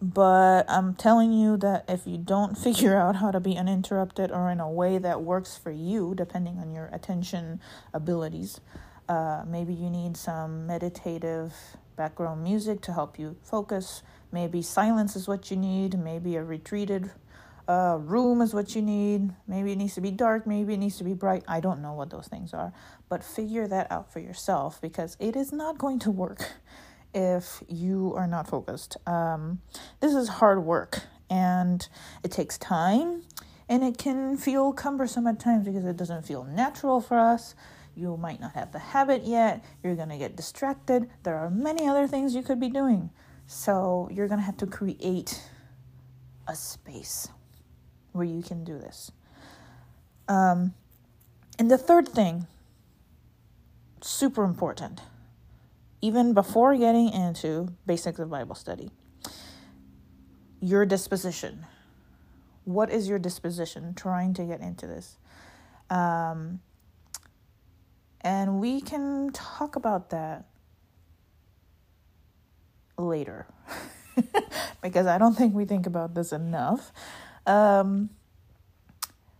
but 0.00 0.64
I'm 0.68 0.94
telling 0.94 1.32
you 1.32 1.56
that 1.58 1.84
if 1.88 2.06
you 2.06 2.18
don't 2.18 2.56
figure 2.66 2.96
out 2.96 3.16
how 3.16 3.30
to 3.30 3.40
be 3.40 3.56
uninterrupted 3.56 4.30
or 4.30 4.50
in 4.50 4.60
a 4.60 4.70
way 4.70 4.98
that 4.98 5.22
works 5.22 5.58
for 5.58 5.70
you, 5.70 6.14
depending 6.16 6.58
on 6.58 6.72
your 6.72 6.86
attention 6.92 7.60
abilities, 7.92 8.60
uh, 9.08 9.42
maybe 9.46 9.74
you 9.74 9.90
need 9.90 10.16
some 10.16 10.66
meditative 10.66 11.52
background 11.96 12.42
music 12.42 12.80
to 12.80 12.92
help 12.92 13.18
you 13.18 13.36
focus. 13.42 14.02
Maybe 14.32 14.62
silence 14.62 15.16
is 15.16 15.28
what 15.28 15.50
you 15.50 15.56
need. 15.56 15.98
Maybe 15.98 16.36
a 16.36 16.44
retreated 16.44 17.10
uh, 17.68 17.98
room 18.00 18.40
is 18.40 18.54
what 18.54 18.74
you 18.74 18.82
need. 18.82 19.30
Maybe 19.46 19.72
it 19.72 19.76
needs 19.76 19.94
to 19.96 20.00
be 20.00 20.10
dark. 20.10 20.46
Maybe 20.46 20.74
it 20.74 20.78
needs 20.78 20.96
to 20.98 21.04
be 21.04 21.12
bright. 21.14 21.44
I 21.46 21.60
don't 21.60 21.82
know 21.82 21.92
what 21.92 22.10
those 22.10 22.26
things 22.26 22.54
are. 22.54 22.72
But 23.08 23.22
figure 23.22 23.68
that 23.68 23.90
out 23.92 24.12
for 24.12 24.20
yourself 24.20 24.80
because 24.80 25.16
it 25.20 25.36
is 25.36 25.52
not 25.52 25.78
going 25.78 25.98
to 26.00 26.10
work 26.10 26.52
if 27.14 27.62
you 27.68 28.14
are 28.16 28.26
not 28.26 28.48
focused. 28.48 28.96
Um, 29.06 29.60
this 30.00 30.14
is 30.14 30.28
hard 30.28 30.64
work 30.64 31.02
and 31.28 31.86
it 32.22 32.30
takes 32.30 32.58
time 32.58 33.22
and 33.68 33.84
it 33.84 33.98
can 33.98 34.36
feel 34.36 34.72
cumbersome 34.72 35.26
at 35.26 35.38
times 35.38 35.64
because 35.64 35.84
it 35.84 35.96
doesn't 35.96 36.26
feel 36.26 36.44
natural 36.44 37.00
for 37.00 37.18
us. 37.18 37.54
You 37.94 38.16
might 38.16 38.40
not 38.40 38.54
have 38.54 38.72
the 38.72 38.78
habit 38.78 39.24
yet. 39.24 39.64
You're 39.82 39.96
going 39.96 40.08
to 40.08 40.18
get 40.18 40.36
distracted. 40.36 41.10
There 41.22 41.36
are 41.36 41.50
many 41.50 41.86
other 41.86 42.06
things 42.06 42.34
you 42.34 42.42
could 42.42 42.60
be 42.60 42.68
doing. 42.68 43.10
So 43.46 44.08
you're 44.12 44.28
going 44.28 44.40
to 44.40 44.46
have 44.46 44.56
to 44.58 44.66
create 44.66 45.42
a 46.46 46.54
space 46.54 47.28
where 48.12 48.24
you 48.24 48.42
can 48.42 48.64
do 48.64 48.78
this. 48.78 49.10
Um, 50.28 50.74
and 51.58 51.70
the 51.70 51.78
third 51.78 52.08
thing, 52.08 52.46
super 54.00 54.44
important 54.44 55.02
even 56.02 56.34
before 56.34 56.76
getting 56.76 57.10
into 57.12 57.68
basics 57.86 58.18
of 58.18 58.30
Bible 58.30 58.54
study. 58.54 58.90
Your 60.60 60.86
disposition. 60.86 61.66
What 62.64 62.90
is 62.90 63.08
your 63.08 63.18
disposition 63.18 63.94
trying 63.94 64.34
to 64.34 64.44
get 64.44 64.60
into 64.60 64.86
this? 64.86 65.16
Um, 65.88 66.60
and 68.20 68.60
we 68.60 68.80
can 68.80 69.30
talk 69.32 69.76
about 69.76 70.10
that 70.10 70.44
later 72.98 73.46
because 74.82 75.06
I 75.06 75.18
don't 75.18 75.34
think 75.34 75.54
we 75.54 75.64
think 75.64 75.86
about 75.86 76.14
this 76.14 76.32
enough. 76.32 76.92
Um, 77.46 78.10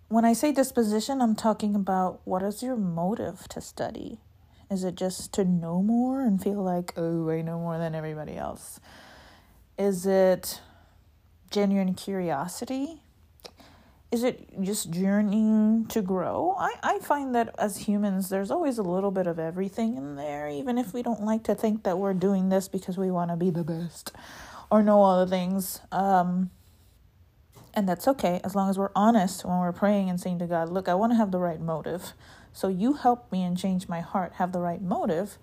when 0.09 0.25
I 0.25 0.33
say 0.33 0.51
disposition, 0.51 1.21
I'm 1.21 1.37
talking 1.37 1.75
about 1.77 2.21
what 2.25 2.43
is 2.43 2.63
your 2.63 2.77
motive 2.77 3.47
to 3.49 3.61
study? 3.61 4.19
Is 4.71 4.85
it 4.85 4.95
just 4.95 5.33
to 5.35 5.45
know 5.45 5.83
more 5.83 6.21
and 6.21 6.41
feel 6.41 6.63
like, 6.63 6.93
oh, 6.97 7.29
I 7.29 7.43
know 7.43 7.59
more 7.59 7.77
than 7.79 7.95
everybody 7.95 8.37
else? 8.37 8.79
Is 9.77 10.07
it 10.07 10.61
genuine 11.51 11.95
curiosity? 11.95 13.03
Is 14.13 14.23
it 14.23 14.49
just 14.61 14.91
journeying 14.91 15.87
to 15.87 16.03
grow? 16.03 16.55
I, 16.59 16.75
I 16.83 16.99
find 17.01 17.35
that 17.35 17.55
as 17.59 17.79
humans, 17.79 18.29
there's 18.29 18.51
always 18.51 18.79
a 18.79 18.83
little 18.83 19.11
bit 19.11 19.27
of 19.27 19.39
everything 19.39 19.97
in 19.97 20.15
there, 20.15 20.49
even 20.49 20.79
if 20.79 20.93
we 20.95 21.03
don't 21.03 21.23
like 21.23 21.43
to 21.45 21.55
think 21.55 21.83
that 21.83 21.99
we're 21.99 22.15
doing 22.15 22.49
this 22.49 22.69
because 22.69 22.97
we 22.97 23.11
want 23.11 23.31
to 23.31 23.37
be 23.37 23.51
the 23.51 23.65
best 23.65 24.13
or 24.71 24.83
know 24.83 25.01
all 25.01 25.25
the 25.25 25.31
things. 25.31 25.81
Um, 25.91 26.51
and 27.75 27.89
that's 27.89 28.09
okay 28.09 28.41
as 28.45 28.55
long 28.55 28.69
as 28.69 28.79
we're 28.79 28.91
honest 28.95 29.45
when 29.45 29.59
we're 29.59 29.73
praying 29.73 30.11
and 30.11 30.21
saying 30.21 30.39
to 30.41 30.47
God, 30.47 30.69
Look, 30.69 30.89
I 30.89 30.95
want 30.95 31.13
to 31.13 31.17
have 31.17 31.31
the 31.31 31.39
right 31.39 31.61
motive. 31.61 32.13
So 32.53 32.69
you 32.69 32.95
help 32.95 33.31
me 33.31 33.43
and 33.43 33.57
change 33.57 33.89
my 33.89 34.01
heart, 34.01 34.35
have 34.35 34.53
the 34.53 34.61
right 34.61 34.83
motive, 34.83 35.39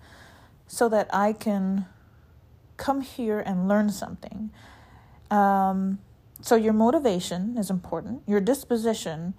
so 0.66 0.88
that 0.90 1.08
I 1.12 1.32
can 1.32 1.86
come 2.76 3.00
here 3.00 3.40
and 3.40 3.66
learn 3.66 3.90
something. 3.90 4.50
Um, 5.30 5.98
so 6.40 6.54
your 6.54 6.72
motivation 6.72 7.56
is 7.58 7.70
important. 7.70 8.22
Your 8.26 8.40
disposition, 8.40 9.34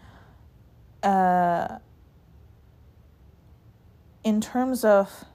uh, 1.03 1.77
in 4.23 4.41
terms 4.41 4.83
of, 4.83 5.25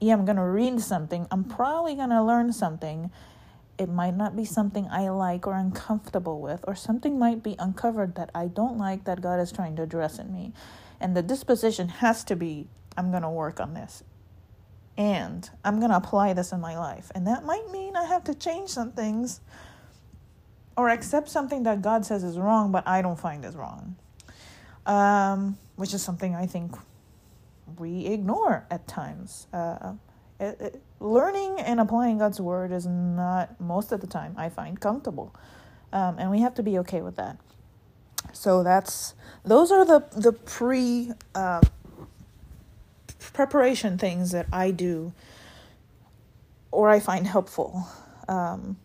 yeah, 0.00 0.14
I'm 0.14 0.24
gonna 0.24 0.48
read 0.48 0.80
something. 0.80 1.26
I'm 1.30 1.44
probably 1.44 1.94
gonna 1.94 2.24
learn 2.24 2.52
something. 2.52 3.10
It 3.78 3.88
might 3.88 4.16
not 4.16 4.36
be 4.36 4.44
something 4.44 4.86
I 4.90 5.08
like 5.10 5.46
or 5.46 5.54
uncomfortable 5.54 6.40
with, 6.40 6.64
or 6.68 6.74
something 6.74 7.18
might 7.18 7.42
be 7.42 7.56
uncovered 7.58 8.14
that 8.16 8.30
I 8.34 8.48
don't 8.48 8.78
like 8.78 9.04
that 9.04 9.20
God 9.22 9.40
is 9.40 9.52
trying 9.52 9.76
to 9.76 9.82
address 9.82 10.18
in 10.18 10.32
me. 10.32 10.52
And 11.00 11.16
the 11.16 11.22
disposition 11.22 11.88
has 11.88 12.24
to 12.24 12.36
be 12.36 12.68
I'm 12.96 13.10
going 13.10 13.22
to 13.22 13.30
work 13.30 13.60
on 13.60 13.74
this. 13.74 14.04
and 14.96 15.48
I'm 15.64 15.78
going 15.78 15.90
to 15.90 15.96
apply 15.96 16.32
this 16.34 16.52
in 16.52 16.60
my 16.60 16.78
life. 16.78 17.10
And 17.14 17.26
that 17.26 17.44
might 17.44 17.70
mean 17.70 17.96
I 17.96 18.04
have 18.04 18.24
to 18.24 18.34
change 18.34 18.70
some 18.70 18.92
things 18.92 19.40
or 20.76 20.88
accept 20.90 21.28
something 21.28 21.62
that 21.64 21.82
God 21.82 22.04
says 22.06 22.24
is 22.24 22.38
wrong, 22.38 22.72
but 22.72 22.86
I 22.86 23.02
don't 23.02 23.18
find 23.18 23.44
is 23.44 23.56
wrong. 23.56 23.96
Um, 24.86 25.58
which 25.76 25.94
is 25.94 26.02
something 26.02 26.34
I 26.34 26.46
think 26.46 26.74
we 27.78 28.06
ignore 28.06 28.66
at 28.70 28.86
times. 28.88 29.46
Uh, 29.52 29.94
it, 30.42 30.60
it, 30.60 30.82
learning 31.00 31.60
and 31.60 31.80
applying 31.80 32.18
God's 32.18 32.40
word 32.40 32.72
is 32.72 32.86
not 32.86 33.60
most 33.60 33.92
of 33.92 34.00
the 34.00 34.06
time 34.06 34.34
I 34.36 34.48
find 34.48 34.80
comfortable, 34.80 35.34
um, 35.92 36.18
and 36.18 36.30
we 36.30 36.40
have 36.40 36.54
to 36.56 36.62
be 36.62 36.78
okay 36.78 37.00
with 37.00 37.16
that. 37.16 37.38
So 38.32 38.62
that's 38.62 39.14
those 39.44 39.70
are 39.70 39.84
the 39.84 40.04
the 40.16 40.32
pre 40.32 41.12
uh, 41.34 41.60
preparation 43.32 43.98
things 43.98 44.32
that 44.32 44.46
I 44.52 44.72
do 44.72 45.12
or 46.72 46.88
I 46.88 46.98
find 46.98 47.26
helpful 47.26 47.86
um, 48.28 48.76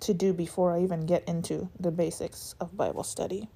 to 0.00 0.14
do 0.14 0.32
before 0.32 0.74
I 0.74 0.82
even 0.82 1.06
get 1.06 1.22
into 1.28 1.68
the 1.78 1.90
basics 1.90 2.54
of 2.60 2.76
Bible 2.76 3.04
study. 3.04 3.48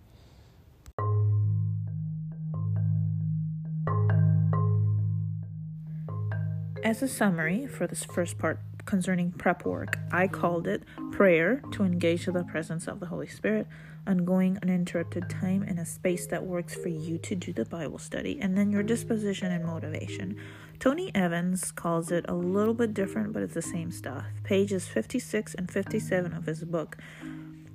As 6.85 7.03
a 7.03 7.09
summary 7.09 7.67
for 7.67 7.87
this 7.87 8.05
first 8.05 8.39
part 8.39 8.61
concerning 8.85 9.33
prep 9.33 9.65
work, 9.65 9.99
I 10.13 10.29
called 10.29 10.69
it 10.69 10.85
prayer 11.11 11.61
to 11.73 11.83
engage 11.83 12.27
the 12.27 12.45
presence 12.45 12.87
of 12.87 13.01
the 13.01 13.07
Holy 13.07 13.27
Spirit, 13.27 13.67
ongoing 14.07 14.59
uninterrupted 14.63 15.29
time 15.29 15.65
in 15.65 15.79
a 15.79 15.85
space 15.85 16.27
that 16.29 16.45
works 16.45 16.75
for 16.75 16.89
you 16.89 17.19
to 17.19 17.35
do 17.35 17.53
the 17.53 17.65
Bible 17.65 17.99
study, 17.99 18.39
and 18.41 18.57
then 18.57 18.71
your 18.71 18.85
disposition 18.85 19.51
and 19.51 19.65
motivation. 19.65 20.37
Tony 20.79 21.11
Evans 21.15 21.73
calls 21.73 22.13
it 22.13 22.25
a 22.29 22.35
little 22.35 22.75
bit 22.75 22.95
different, 22.95 23.33
but 23.33 23.43
it's 23.43 23.55
the 23.55 23.61
same 23.63 23.91
stuff. 23.91 24.25
Pages 24.45 24.87
56 24.87 25.55
and 25.55 25.71
57 25.71 26.33
of 26.33 26.47
his 26.47 26.63
book 26.63 26.97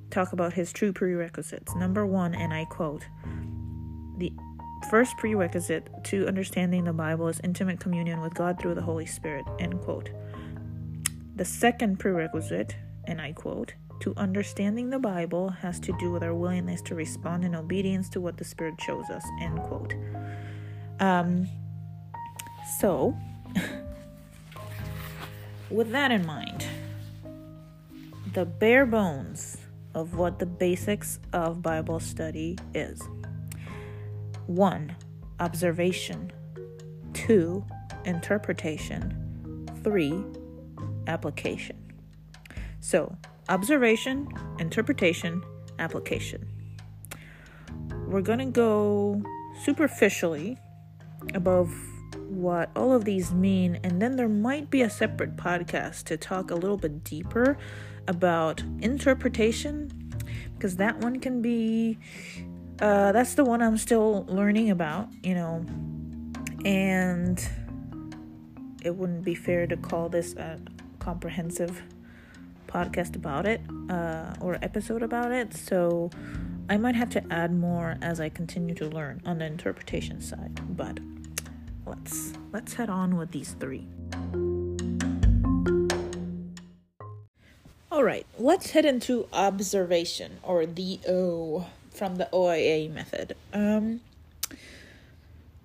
talk 0.10 0.32
about 0.32 0.54
his 0.54 0.72
true 0.72 0.94
prerequisites. 0.94 1.76
Number 1.76 2.06
one, 2.06 2.34
and 2.34 2.54
I 2.54 2.66
quote, 2.66 3.06
the 4.18 4.32
first 4.84 5.18
prerequisite 5.18 5.90
to 6.06 6.28
understanding 6.28 6.84
the 6.84 6.94
Bible 6.94 7.28
is 7.28 7.40
intimate 7.44 7.80
communion 7.80 8.22
with 8.22 8.34
God 8.34 8.60
through 8.60 8.76
the 8.76 8.82
Holy 8.82 9.06
Spirit, 9.06 9.46
end 9.60 9.82
quote. 9.82 10.10
The 11.36 11.46
second 11.46 12.00
prerequisite, 12.00 12.76
and 13.06 13.20
I 13.22 13.34
quote, 13.34 13.74
to 14.02 14.14
understanding 14.18 14.90
the 14.90 15.00
Bible 15.00 15.50
has 15.50 15.80
to 15.82 15.96
do 16.00 16.12
with 16.12 16.24
our 16.24 16.34
willingness 16.34 16.82
to 16.84 16.96
respond 16.96 17.46
in 17.46 17.56
obedience 17.56 18.10
to 18.10 18.22
what 18.22 18.38
the 18.38 18.44
Spirit 18.44 18.76
shows 18.82 19.10
us. 19.10 19.26
End 19.42 19.62
quote. 19.64 19.94
Um, 21.00 21.48
so, 22.80 23.16
with 25.70 25.92
that 25.92 26.12
in 26.12 26.26
mind, 26.26 26.66
the 28.34 28.46
bare 28.46 28.86
bones 28.86 29.58
of 29.96 30.16
what 30.16 30.40
the 30.40 30.46
basics 30.46 31.20
of 31.32 31.62
Bible 31.62 32.00
study 32.00 32.58
is 32.74 33.02
1. 34.48 34.96
Observation, 35.40 36.32
2. 37.14 37.66
Interpretation, 38.06 39.70
3. 39.84 40.24
Application. 41.08 41.78
So, 42.80 43.16
observation, 43.50 44.28
interpretation, 44.60 45.44
application. 45.80 46.48
We're 48.08 48.22
going 48.22 48.40
to 48.40 48.46
go 48.46 49.24
superficially 49.64 50.58
above 51.34 51.74
what 52.28 52.70
all 52.76 52.94
of 52.94 53.06
these 53.06 53.32
mean, 53.32 53.80
and 53.84 54.02
then 54.02 54.16
there 54.16 54.30
might 54.30 54.70
be 54.70 54.82
a 54.82 54.90
separate 54.90 55.36
podcast 55.36 56.04
to 56.06 56.18
talk 56.18 56.52
a 56.52 56.56
little 56.56 56.78
bit 56.78 57.04
deeper 57.04 57.58
about 58.08 58.62
interpretation 58.80 59.90
because 60.56 60.76
that 60.78 61.00
one 61.00 61.20
can 61.20 61.42
be 61.42 61.98
uh, 62.80 63.12
that's 63.12 63.36
the 63.36 63.46
one 63.46 63.62
I'm 63.62 63.78
still 63.78 64.26
learning 64.28 64.70
about, 64.70 65.10
you 65.24 65.36
know, 65.36 65.66
and 66.66 67.46
it 68.84 68.96
wouldn't 68.96 69.24
be 69.24 69.36
fair 69.36 69.68
to 69.68 69.78
call 69.78 70.10
this 70.10 70.36
a 70.36 70.60
comprehensive 71.00 71.82
podcast 72.68 73.16
about 73.16 73.46
it 73.46 73.62
uh, 73.90 74.34
or 74.42 74.58
episode 74.62 75.04
about 75.04 75.32
it. 75.32 75.54
So 75.54 76.10
I 76.70 76.78
might 76.78 76.96
have 76.96 77.10
to 77.12 77.24
add 77.32 77.54
more 77.54 77.98
as 78.02 78.20
I 78.20 78.30
continue 78.30 78.74
to 78.76 78.88
learn 78.88 79.22
on 79.26 79.40
the 79.40 79.46
interpretation 79.46 80.22
side. 80.22 80.60
But 80.76 81.00
let's 81.86 82.34
let's 82.52 82.74
head 82.74 82.90
on 82.90 83.18
with 83.18 83.32
these 83.32 83.52
three. 83.60 83.88
All 87.92 88.04
right, 88.04 88.26
let's 88.40 88.72
head 88.72 88.86
into 88.86 89.28
observation 89.32 90.40
or 90.42 90.66
the 90.66 91.00
O 91.08 91.68
from 91.94 92.16
the 92.16 92.28
OIA 92.34 92.90
method. 92.90 93.36
Um, 93.54 94.02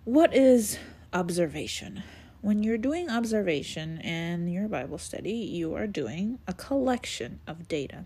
what 0.05 0.35
is 0.35 0.79
observation? 1.13 2.03
When 2.41 2.63
you're 2.63 2.79
doing 2.79 3.11
observation 3.11 4.01
in 4.01 4.47
your 4.49 4.69
Bible 4.69 4.99
study, 4.99 5.33
you 5.33 5.75
are 5.75 5.87
doing 5.87 6.39
a 6.47 6.53
collection 6.53 7.41
of 7.47 7.67
data. 7.67 8.05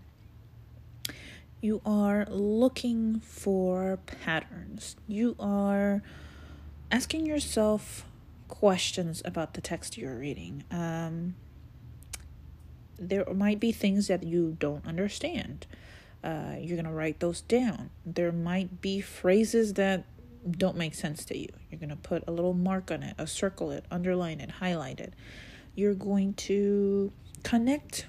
You 1.61 1.81
are 1.85 2.25
looking 2.29 3.19
for 3.19 3.99
patterns. 4.05 4.95
You 5.07 5.35
are 5.39 6.01
asking 6.91 7.25
yourself 7.25 8.05
questions 8.47 9.21
about 9.23 9.53
the 9.53 9.61
text 9.61 9.97
you're 9.97 10.17
reading. 10.17 10.63
Um, 10.71 11.35
there 12.99 13.25
might 13.33 13.59
be 13.59 13.71
things 13.71 14.07
that 14.07 14.23
you 14.23 14.57
don't 14.59 14.85
understand. 14.85 15.67
Uh, 16.23 16.55
you're 16.59 16.77
going 16.77 16.85
to 16.85 16.91
write 16.91 17.19
those 17.19 17.41
down. 17.41 17.89
There 18.05 18.31
might 18.31 18.81
be 18.81 19.01
phrases 19.01 19.73
that 19.73 20.05
don't 20.49 20.77
make 20.77 20.95
sense 20.95 21.25
to 21.25 21.37
you. 21.37 21.49
You're 21.69 21.79
going 21.79 21.89
to 21.89 21.95
put 21.95 22.23
a 22.27 22.31
little 22.31 22.53
mark 22.53 22.91
on 22.91 23.03
it, 23.03 23.15
a 23.17 23.27
circle 23.27 23.71
it, 23.71 23.85
underline 23.91 24.39
it, 24.39 24.49
highlight 24.51 24.99
it. 24.99 25.13
You're 25.75 25.95
going 25.95 26.33
to 26.35 27.11
connect 27.43 28.05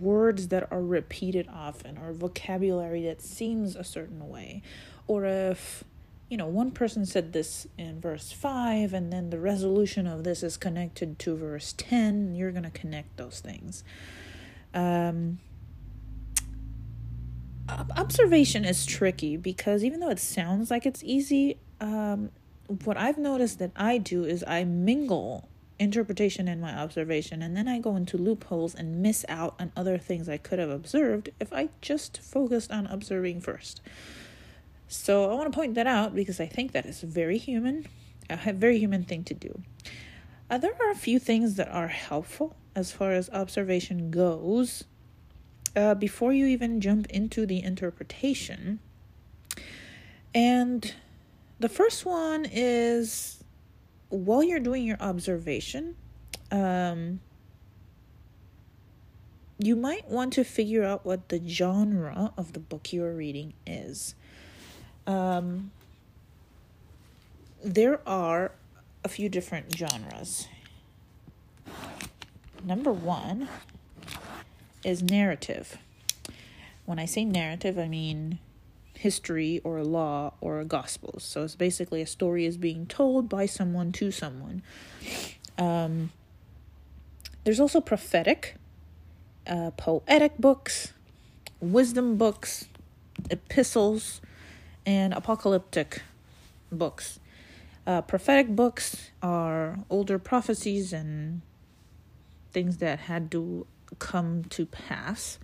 words 0.00 0.48
that 0.48 0.70
are 0.70 0.82
repeated 0.82 1.48
often 1.52 1.98
or 1.98 2.12
vocabulary 2.12 3.02
that 3.04 3.20
seems 3.20 3.76
a 3.76 3.84
certain 3.84 4.28
way. 4.28 4.62
Or 5.06 5.24
if, 5.24 5.84
you 6.28 6.36
know, 6.36 6.46
one 6.46 6.70
person 6.70 7.04
said 7.04 7.32
this 7.32 7.66
in 7.76 8.00
verse 8.00 8.32
5 8.32 8.94
and 8.94 9.12
then 9.12 9.30
the 9.30 9.38
resolution 9.38 10.06
of 10.06 10.24
this 10.24 10.42
is 10.42 10.56
connected 10.56 11.18
to 11.20 11.36
verse 11.36 11.74
10, 11.76 12.34
you're 12.34 12.52
going 12.52 12.62
to 12.62 12.70
connect 12.70 13.16
those 13.16 13.40
things. 13.40 13.84
Um, 14.72 15.40
observation 17.68 18.64
is 18.64 18.84
tricky 18.84 19.36
because 19.36 19.84
even 19.84 20.00
though 20.00 20.10
it 20.10 20.18
sounds 20.18 20.70
like 20.70 20.86
it's 20.86 21.02
easy, 21.04 21.58
um, 21.80 22.30
what 22.84 22.96
I've 22.96 23.18
noticed 23.18 23.58
that 23.58 23.72
I 23.76 23.98
do 23.98 24.24
is 24.24 24.44
I 24.46 24.64
mingle 24.64 25.48
interpretation 25.78 26.48
and 26.48 26.60
my 26.60 26.74
observation, 26.78 27.42
and 27.42 27.56
then 27.56 27.66
I 27.66 27.80
go 27.80 27.96
into 27.96 28.16
loopholes 28.16 28.74
and 28.74 29.02
miss 29.02 29.24
out 29.28 29.54
on 29.58 29.72
other 29.76 29.98
things 29.98 30.28
I 30.28 30.36
could 30.36 30.58
have 30.58 30.70
observed 30.70 31.30
if 31.40 31.52
I 31.52 31.70
just 31.80 32.18
focused 32.18 32.70
on 32.70 32.86
observing 32.86 33.40
first. 33.40 33.80
So 34.86 35.30
I 35.30 35.34
want 35.34 35.50
to 35.50 35.56
point 35.56 35.74
that 35.74 35.86
out 35.86 36.14
because 36.14 36.38
I 36.38 36.46
think 36.46 36.72
that 36.72 36.86
is 36.86 37.00
very 37.00 37.38
human, 37.38 37.86
a 38.30 38.52
very 38.52 38.78
human 38.78 39.02
thing 39.04 39.24
to 39.24 39.34
do. 39.34 39.62
Uh, 40.50 40.58
there 40.58 40.74
are 40.80 40.90
a 40.90 40.96
few 40.96 41.18
things 41.18 41.54
that 41.56 41.68
are 41.68 41.88
helpful 41.88 42.54
as 42.74 42.92
far 42.92 43.12
as 43.12 43.30
observation 43.30 44.10
goes 44.10 44.84
uh, 45.74 45.94
before 45.94 46.32
you 46.32 46.46
even 46.46 46.80
jump 46.80 47.06
into 47.08 47.46
the 47.46 47.62
interpretation. 47.62 48.78
And 50.34 50.94
the 51.58 51.68
first 51.68 52.04
one 52.04 52.46
is 52.50 53.42
while 54.08 54.42
you're 54.42 54.60
doing 54.60 54.84
your 54.84 54.98
observation, 55.00 55.96
um, 56.50 57.20
you 59.58 59.76
might 59.76 60.08
want 60.08 60.32
to 60.34 60.44
figure 60.44 60.84
out 60.84 61.04
what 61.04 61.28
the 61.28 61.40
genre 61.46 62.32
of 62.36 62.52
the 62.52 62.58
book 62.58 62.92
you're 62.92 63.14
reading 63.14 63.54
is. 63.66 64.14
Um, 65.06 65.70
there 67.64 68.00
are 68.06 68.52
a 69.04 69.08
few 69.08 69.28
different 69.28 69.76
genres. 69.76 70.48
Number 72.64 72.92
one 72.92 73.48
is 74.84 75.02
narrative. 75.02 75.78
When 76.84 76.98
I 76.98 77.04
say 77.04 77.24
narrative, 77.24 77.78
I 77.78 77.88
mean 77.88 78.38
history 78.94 79.60
or 79.64 79.82
law 79.82 80.32
or 80.40 80.62
gospels. 80.64 81.24
So 81.24 81.42
it's 81.42 81.56
basically 81.56 82.02
a 82.02 82.06
story 82.06 82.46
is 82.46 82.56
being 82.56 82.86
told 82.86 83.28
by 83.28 83.46
someone 83.46 83.92
to 83.92 84.10
someone. 84.10 84.62
Um, 85.58 86.12
there's 87.44 87.60
also 87.60 87.80
prophetic, 87.80 88.56
uh, 89.46 89.72
poetic 89.76 90.38
books, 90.38 90.92
wisdom 91.60 92.16
books, 92.16 92.66
epistles, 93.30 94.20
and 94.86 95.12
apocalyptic 95.12 96.02
books. 96.70 97.18
Uh, 97.86 98.00
prophetic 98.02 98.54
books 98.54 99.10
are 99.22 99.80
older 99.90 100.18
prophecies 100.18 100.92
and 100.92 101.42
things 102.52 102.76
that 102.76 103.00
had 103.00 103.30
to 103.32 103.66
come 103.98 104.44
to 104.44 104.66
pass. 104.66 105.38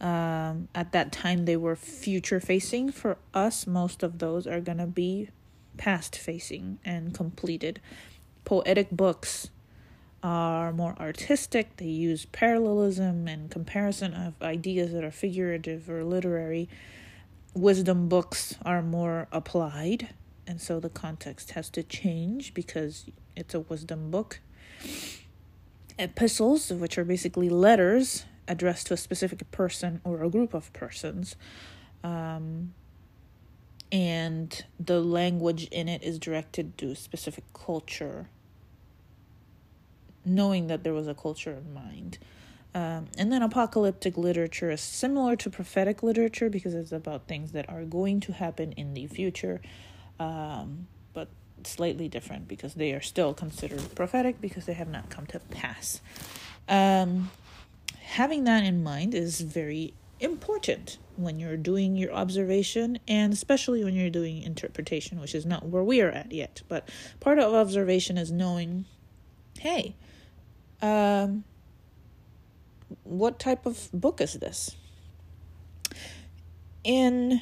Um, 0.00 0.68
at 0.74 0.92
that 0.92 1.12
time, 1.12 1.44
they 1.44 1.56
were 1.56 1.76
future 1.76 2.40
facing. 2.40 2.90
For 2.90 3.18
us, 3.32 3.66
most 3.66 4.02
of 4.02 4.18
those 4.18 4.46
are 4.46 4.60
going 4.60 4.78
to 4.78 4.86
be 4.86 5.28
past 5.76 6.16
facing 6.16 6.78
and 6.84 7.14
completed. 7.14 7.80
Poetic 8.44 8.90
books 8.90 9.50
are 10.22 10.72
more 10.72 10.94
artistic, 11.00 11.76
they 11.78 11.86
use 11.86 12.26
parallelism 12.26 13.26
and 13.26 13.50
comparison 13.50 14.14
of 14.14 14.40
ideas 14.40 14.92
that 14.92 15.02
are 15.02 15.10
figurative 15.10 15.90
or 15.90 16.04
literary. 16.04 16.68
Wisdom 17.54 18.08
books 18.08 18.54
are 18.64 18.82
more 18.82 19.26
applied, 19.32 20.10
and 20.46 20.60
so 20.60 20.78
the 20.78 20.88
context 20.88 21.52
has 21.52 21.68
to 21.70 21.82
change 21.82 22.54
because 22.54 23.06
it's 23.36 23.54
a 23.54 23.60
wisdom 23.60 24.10
book. 24.10 24.40
Epistles, 25.98 26.70
which 26.70 26.98
are 26.98 27.04
basically 27.04 27.48
letters 27.48 28.24
addressed 28.48 28.88
to 28.88 28.94
a 28.94 28.96
specific 28.96 29.50
person 29.50 30.00
or 30.04 30.22
a 30.22 30.28
group 30.28 30.54
of 30.54 30.72
persons. 30.72 31.36
Um, 32.02 32.74
and 33.90 34.64
the 34.80 35.00
language 35.00 35.68
in 35.68 35.88
it 35.88 36.02
is 36.02 36.18
directed 36.18 36.78
to 36.78 36.92
a 36.92 36.96
specific 36.96 37.44
culture, 37.52 38.28
knowing 40.24 40.66
that 40.68 40.82
there 40.82 40.94
was 40.94 41.06
a 41.06 41.14
culture 41.14 41.52
in 41.52 41.74
mind. 41.74 42.18
Um, 42.74 43.08
and 43.18 43.30
then 43.30 43.42
apocalyptic 43.42 44.16
literature 44.16 44.70
is 44.70 44.80
similar 44.80 45.36
to 45.36 45.50
prophetic 45.50 46.02
literature 46.02 46.48
because 46.48 46.72
it's 46.72 46.90
about 46.90 47.28
things 47.28 47.52
that 47.52 47.68
are 47.68 47.84
going 47.84 48.20
to 48.20 48.32
happen 48.32 48.72
in 48.72 48.94
the 48.94 49.06
future, 49.06 49.60
um, 50.18 50.86
slightly 51.66 52.08
different 52.08 52.48
because 52.48 52.74
they 52.74 52.92
are 52.92 53.00
still 53.00 53.34
considered 53.34 53.94
prophetic 53.94 54.40
because 54.40 54.66
they 54.66 54.72
have 54.74 54.88
not 54.88 55.10
come 55.10 55.26
to 55.26 55.38
pass. 55.38 56.00
Um, 56.68 57.30
having 58.00 58.44
that 58.44 58.64
in 58.64 58.82
mind 58.82 59.14
is 59.14 59.40
very 59.40 59.94
important 60.20 60.98
when 61.16 61.40
you're 61.40 61.56
doing 61.56 61.96
your 61.96 62.12
observation 62.12 62.98
and 63.08 63.32
especially 63.32 63.84
when 63.84 63.94
you're 63.94 64.10
doing 64.10 64.42
interpretation, 64.42 65.20
which 65.20 65.34
is 65.34 65.44
not 65.44 65.66
where 65.66 65.82
we 65.82 66.00
are 66.00 66.10
at 66.10 66.32
yet. 66.32 66.62
But 66.68 66.88
part 67.20 67.38
of 67.38 67.52
observation 67.54 68.16
is 68.16 68.30
knowing 68.30 68.84
hey, 69.58 69.94
um, 70.80 71.44
what 73.04 73.38
type 73.38 73.66
of 73.66 73.88
book 73.92 74.20
is 74.20 74.34
this? 74.34 74.76
In 76.82 77.40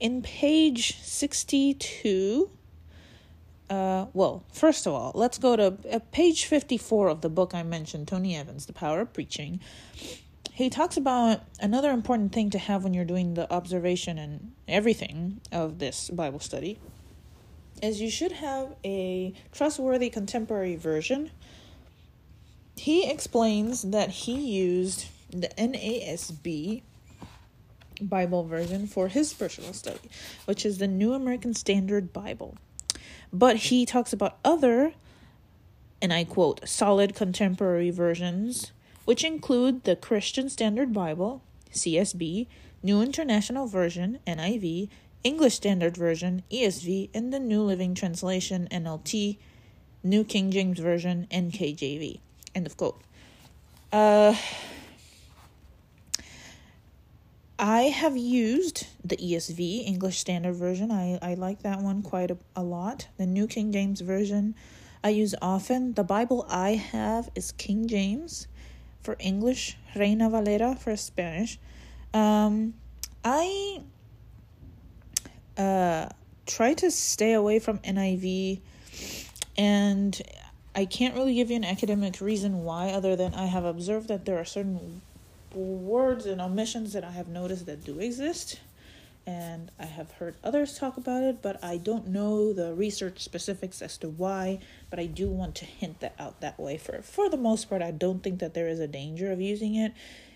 in 0.00 0.22
page 0.22 1.00
62 1.00 2.50
uh, 3.68 4.06
well, 4.14 4.44
first 4.52 4.86
of 4.86 4.92
all, 4.92 5.10
let's 5.14 5.38
go 5.38 5.56
to 5.56 5.76
uh, 5.90 5.98
page 6.12 6.44
54 6.44 7.08
of 7.08 7.20
the 7.20 7.28
book 7.28 7.52
I 7.52 7.62
mentioned, 7.64 8.06
Tony 8.06 8.36
Evans, 8.36 8.66
The 8.66 8.72
Power 8.72 9.00
of 9.00 9.12
Preaching. 9.12 9.60
He 10.52 10.70
talks 10.70 10.96
about 10.96 11.42
another 11.60 11.90
important 11.90 12.32
thing 12.32 12.50
to 12.50 12.58
have 12.58 12.84
when 12.84 12.94
you're 12.94 13.04
doing 13.04 13.34
the 13.34 13.52
observation 13.52 14.18
and 14.18 14.52
everything 14.68 15.40
of 15.50 15.80
this 15.80 16.10
Bible 16.10 16.38
study 16.38 16.78
is 17.82 18.00
you 18.00 18.10
should 18.10 18.32
have 18.32 18.74
a 18.84 19.34
trustworthy 19.52 20.10
contemporary 20.10 20.76
version. 20.76 21.30
He 22.76 23.10
explains 23.10 23.82
that 23.82 24.10
he 24.10 24.34
used 24.34 25.06
the 25.30 25.48
NASB 25.58 26.82
Bible 28.00 28.44
version 28.44 28.86
for 28.86 29.08
his 29.08 29.30
spiritual 29.30 29.72
study, 29.72 30.10
which 30.44 30.64
is 30.64 30.78
the 30.78 30.86
New 30.86 31.12
American 31.12 31.54
Standard 31.54 32.12
Bible. 32.12 32.56
But 33.32 33.56
he 33.56 33.86
talks 33.86 34.12
about 34.12 34.38
other, 34.44 34.92
and 36.00 36.12
I 36.12 36.24
quote, 36.24 36.68
solid 36.68 37.14
contemporary 37.14 37.90
versions, 37.90 38.72
which 39.04 39.24
include 39.24 39.84
the 39.84 39.96
Christian 39.96 40.48
Standard 40.48 40.92
Bible, 40.92 41.42
CSB, 41.72 42.46
New 42.82 43.02
International 43.02 43.66
Version, 43.66 44.18
NIV, 44.26 44.88
English 45.24 45.54
Standard 45.54 45.96
Version, 45.96 46.42
ESV, 46.50 47.10
and 47.12 47.32
the 47.32 47.40
New 47.40 47.62
Living 47.62 47.94
Translation, 47.94 48.68
NLT, 48.70 49.38
New 50.02 50.22
King 50.22 50.50
James 50.50 50.78
Version, 50.78 51.26
NKJV. 51.32 52.20
End 52.54 52.66
of 52.66 52.76
quote. 52.76 53.00
Uh, 53.92 54.36
I 57.58 57.82
have 57.84 58.16
used 58.16 58.86
the 59.02 59.16
ESV, 59.16 59.86
English 59.86 60.18
Standard 60.18 60.56
Version. 60.56 60.90
I, 60.90 61.18
I 61.22 61.34
like 61.34 61.62
that 61.62 61.80
one 61.80 62.02
quite 62.02 62.30
a, 62.30 62.36
a 62.54 62.62
lot. 62.62 63.08
The 63.16 63.26
New 63.26 63.46
King 63.46 63.72
James 63.72 64.02
Version 64.02 64.54
I 65.02 65.10
use 65.10 65.34
often. 65.40 65.94
The 65.94 66.04
Bible 66.04 66.46
I 66.50 66.70
have 66.70 67.30
is 67.34 67.52
King 67.52 67.86
James 67.86 68.46
for 69.00 69.16
English, 69.18 69.78
Reina 69.94 70.28
Valera 70.28 70.74
for 70.74 70.96
Spanish. 70.96 71.58
Um, 72.12 72.74
I 73.24 73.82
uh, 75.56 76.08
try 76.44 76.74
to 76.74 76.90
stay 76.90 77.32
away 77.32 77.58
from 77.58 77.78
NIV, 77.78 78.60
and 79.56 80.20
I 80.74 80.84
can't 80.84 81.14
really 81.14 81.34
give 81.34 81.50
you 81.50 81.56
an 81.56 81.64
academic 81.64 82.20
reason 82.20 82.64
why, 82.64 82.90
other 82.90 83.16
than 83.16 83.32
I 83.32 83.46
have 83.46 83.64
observed 83.64 84.08
that 84.08 84.26
there 84.26 84.38
are 84.38 84.44
certain 84.44 85.00
words 85.54 86.26
and 86.26 86.40
omissions 86.40 86.92
that 86.92 87.04
I 87.04 87.10
have 87.12 87.28
noticed 87.28 87.66
that 87.66 87.84
do 87.84 87.98
exist. 87.98 88.60
And 89.28 89.72
I 89.76 89.86
have 89.86 90.12
heard 90.12 90.36
others 90.44 90.78
talk 90.78 90.96
about 90.96 91.24
it, 91.24 91.42
but 91.42 91.62
I 91.62 91.78
don't 91.78 92.06
know 92.06 92.52
the 92.52 92.72
research 92.74 93.24
specifics 93.24 93.82
as 93.82 93.98
to 93.98 94.08
why. 94.08 94.60
But 94.88 95.00
I 95.00 95.06
do 95.06 95.28
want 95.28 95.56
to 95.56 95.64
hint 95.64 95.98
that 96.00 96.14
out 96.18 96.40
that 96.40 96.60
way. 96.60 96.76
For 96.78 97.02
for 97.02 97.28
the 97.28 97.36
most 97.36 97.68
part, 97.68 97.82
I 97.82 97.90
don't 97.90 98.22
think 98.22 98.38
that 98.38 98.54
there 98.54 98.68
is 98.68 98.78
a 98.78 98.86
danger 98.86 99.32
of 99.32 99.40
using 99.40 99.74
it. 99.74 99.92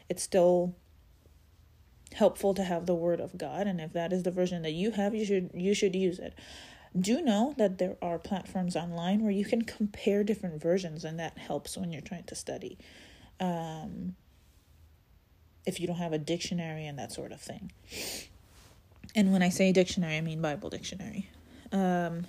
It's 0.08 0.24
still 0.24 0.74
helpful 2.14 2.54
to 2.54 2.64
have 2.64 2.86
the 2.86 2.94
word 2.94 3.20
of 3.20 3.38
God, 3.38 3.68
and 3.68 3.80
if 3.80 3.92
that 3.92 4.12
is 4.12 4.24
the 4.24 4.32
version 4.32 4.62
that 4.62 4.72
you 4.72 4.90
have, 4.90 5.14
you 5.14 5.24
should 5.24 5.50
you 5.54 5.74
should 5.74 5.94
use 5.94 6.18
it. 6.18 6.34
Do 6.98 7.22
know 7.22 7.54
that 7.56 7.78
there 7.78 7.96
are 8.02 8.18
platforms 8.18 8.74
online 8.74 9.22
where 9.22 9.30
you 9.30 9.44
can 9.44 9.62
compare 9.62 10.24
different 10.24 10.60
versions, 10.60 11.04
and 11.04 11.20
that 11.20 11.38
helps 11.38 11.76
when 11.76 11.92
you're 11.92 12.02
trying 12.02 12.24
to 12.24 12.34
study. 12.34 12.76
Um, 13.38 14.16
if 15.66 15.80
you 15.80 15.86
don't 15.86 15.96
have 15.96 16.12
a 16.12 16.18
dictionary 16.18 16.86
and 16.86 16.98
that 16.98 17.12
sort 17.12 17.32
of 17.32 17.40
thing. 17.40 17.72
And 19.14 19.32
when 19.32 19.42
I 19.42 19.48
say 19.48 19.72
dictionary, 19.72 20.16
I 20.16 20.20
mean 20.20 20.40
Bible 20.40 20.70
dictionary. 20.70 21.28
Um, 21.72 22.26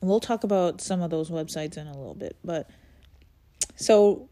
we'll 0.00 0.20
talk 0.20 0.44
about 0.44 0.80
some 0.80 1.00
of 1.00 1.10
those 1.10 1.30
websites 1.30 1.76
in 1.76 1.86
a 1.86 1.96
little 1.96 2.14
bit, 2.14 2.36
but 2.44 2.68
so 3.76 4.28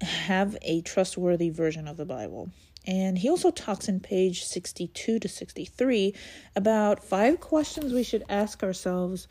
have 0.00 0.56
a 0.62 0.82
trustworthy 0.82 1.50
version 1.50 1.88
of 1.88 1.96
the 1.96 2.04
Bible. 2.04 2.50
And 2.86 3.18
he 3.18 3.28
also 3.28 3.50
talks 3.50 3.88
in 3.88 4.00
page 4.00 4.44
62 4.44 5.18
to 5.18 5.28
63 5.28 6.14
about 6.54 7.02
five 7.02 7.40
questions 7.40 7.92
we 7.92 8.04
should 8.04 8.24
ask 8.28 8.62
ourselves 8.62 9.26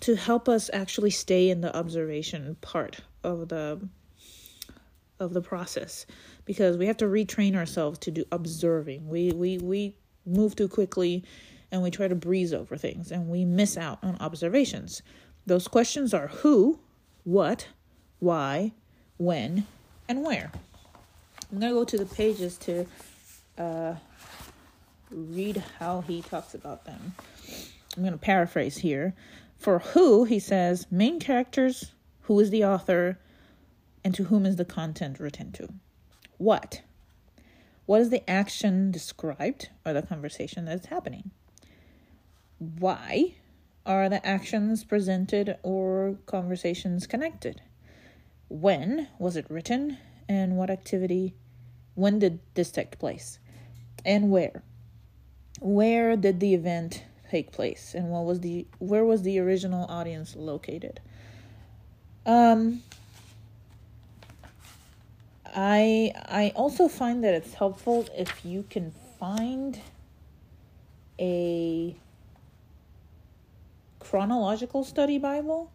to 0.00 0.14
help 0.14 0.48
us 0.48 0.68
actually 0.72 1.10
stay 1.10 1.48
in 1.48 1.62
the 1.62 1.74
observation 1.74 2.56
part 2.60 2.98
of 3.24 3.48
the 3.48 3.88
of 5.18 5.32
the 5.32 5.40
process 5.40 6.06
because 6.44 6.76
we 6.76 6.86
have 6.86 6.96
to 6.98 7.06
retrain 7.06 7.56
ourselves 7.56 7.98
to 8.00 8.10
do 8.10 8.24
observing. 8.32 9.08
We 9.08 9.32
we 9.32 9.58
we 9.58 9.96
move 10.24 10.56
too 10.56 10.68
quickly 10.68 11.24
and 11.70 11.82
we 11.82 11.90
try 11.90 12.08
to 12.08 12.14
breeze 12.14 12.52
over 12.52 12.76
things 12.76 13.10
and 13.10 13.28
we 13.28 13.44
miss 13.44 13.76
out 13.76 13.98
on 14.02 14.16
observations. 14.20 15.02
Those 15.46 15.68
questions 15.68 16.12
are 16.12 16.28
who, 16.28 16.80
what, 17.24 17.68
why, 18.18 18.72
when, 19.16 19.66
and 20.08 20.24
where. 20.24 20.50
I'm 21.50 21.60
going 21.60 21.72
to 21.72 21.78
go 21.78 21.84
to 21.84 21.98
the 21.98 22.14
pages 22.14 22.56
to 22.58 22.86
uh, 23.58 23.94
read 25.10 25.62
how 25.78 26.00
he 26.02 26.22
talks 26.22 26.54
about 26.54 26.84
them. 26.84 27.14
I'm 27.96 28.02
going 28.02 28.12
to 28.12 28.18
paraphrase 28.18 28.78
here. 28.78 29.14
For 29.56 29.78
who, 29.78 30.24
he 30.24 30.38
says, 30.38 30.86
main 30.90 31.20
characters, 31.20 31.92
who 32.22 32.38
is 32.40 32.50
the 32.50 32.64
author, 32.64 33.18
and 34.06 34.14
to 34.14 34.22
whom 34.22 34.46
is 34.46 34.54
the 34.54 34.64
content 34.64 35.18
written 35.18 35.50
to. 35.50 35.68
What? 36.38 36.82
What 37.86 38.00
is 38.00 38.10
the 38.10 38.30
action 38.30 38.92
described 38.92 39.70
or 39.84 39.92
the 39.92 40.00
conversation 40.00 40.66
that 40.66 40.78
is 40.78 40.86
happening? 40.86 41.32
Why 42.60 43.34
are 43.84 44.08
the 44.08 44.24
actions 44.24 44.84
presented 44.84 45.56
or 45.64 46.18
conversations 46.26 47.08
connected? 47.08 47.62
When 48.48 49.08
was 49.18 49.36
it 49.36 49.50
written 49.50 49.98
and 50.28 50.56
what 50.56 50.70
activity? 50.70 51.34
When 51.96 52.20
did 52.20 52.38
this 52.54 52.70
take 52.70 53.00
place? 53.00 53.40
And 54.04 54.30
where? 54.30 54.62
Where 55.58 56.14
did 56.14 56.38
the 56.38 56.54
event 56.54 57.02
take 57.28 57.50
place 57.50 57.92
and 57.92 58.10
what 58.10 58.24
was 58.24 58.38
the 58.38 58.68
where 58.78 59.04
was 59.04 59.22
the 59.22 59.40
original 59.40 59.84
audience 59.88 60.36
located? 60.36 61.00
Um 62.24 62.84
I 65.56 66.12
I 66.26 66.52
also 66.54 66.86
find 66.86 67.24
that 67.24 67.32
it's 67.32 67.54
helpful 67.54 68.06
if 68.14 68.44
you 68.44 68.64
can 68.68 68.92
find 69.18 69.80
a 71.18 71.96
chronological 73.98 74.84
study 74.84 75.18
Bible 75.18 75.72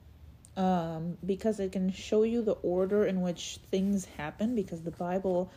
um, 0.56 1.18
because 1.26 1.60
it 1.60 1.72
can 1.72 1.92
show 1.92 2.22
you 2.22 2.44
the 2.44 2.54
order 2.64 3.06
in 3.06 3.22
which 3.22 3.60
things 3.72 4.06
happen 4.18 4.54
because 4.54 4.82
the 4.82 4.92
Bible, 4.92 5.52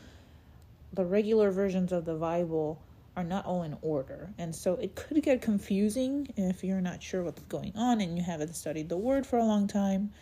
the 0.94 1.04
regular 1.04 1.50
versions 1.50 1.92
of 1.92 2.06
the 2.06 2.14
Bible 2.14 2.80
are 3.16 3.24
not 3.24 3.44
all 3.44 3.62
in 3.62 3.76
order. 3.82 4.30
And 4.38 4.54
so 4.54 4.74
it 4.74 4.94
could 4.96 5.22
get 5.22 5.42
confusing 5.42 6.32
if 6.36 6.64
you're 6.64 6.80
not 6.80 7.02
sure 7.02 7.22
what's 7.22 7.42
going 7.42 7.72
on 7.76 8.00
and 8.00 8.16
you 8.16 8.24
haven't 8.24 8.54
studied 8.54 8.88
the 8.88 8.96
word 8.96 9.26
for 9.26 9.38
a 9.38 9.44
long 9.44 9.68
time. 9.68 10.12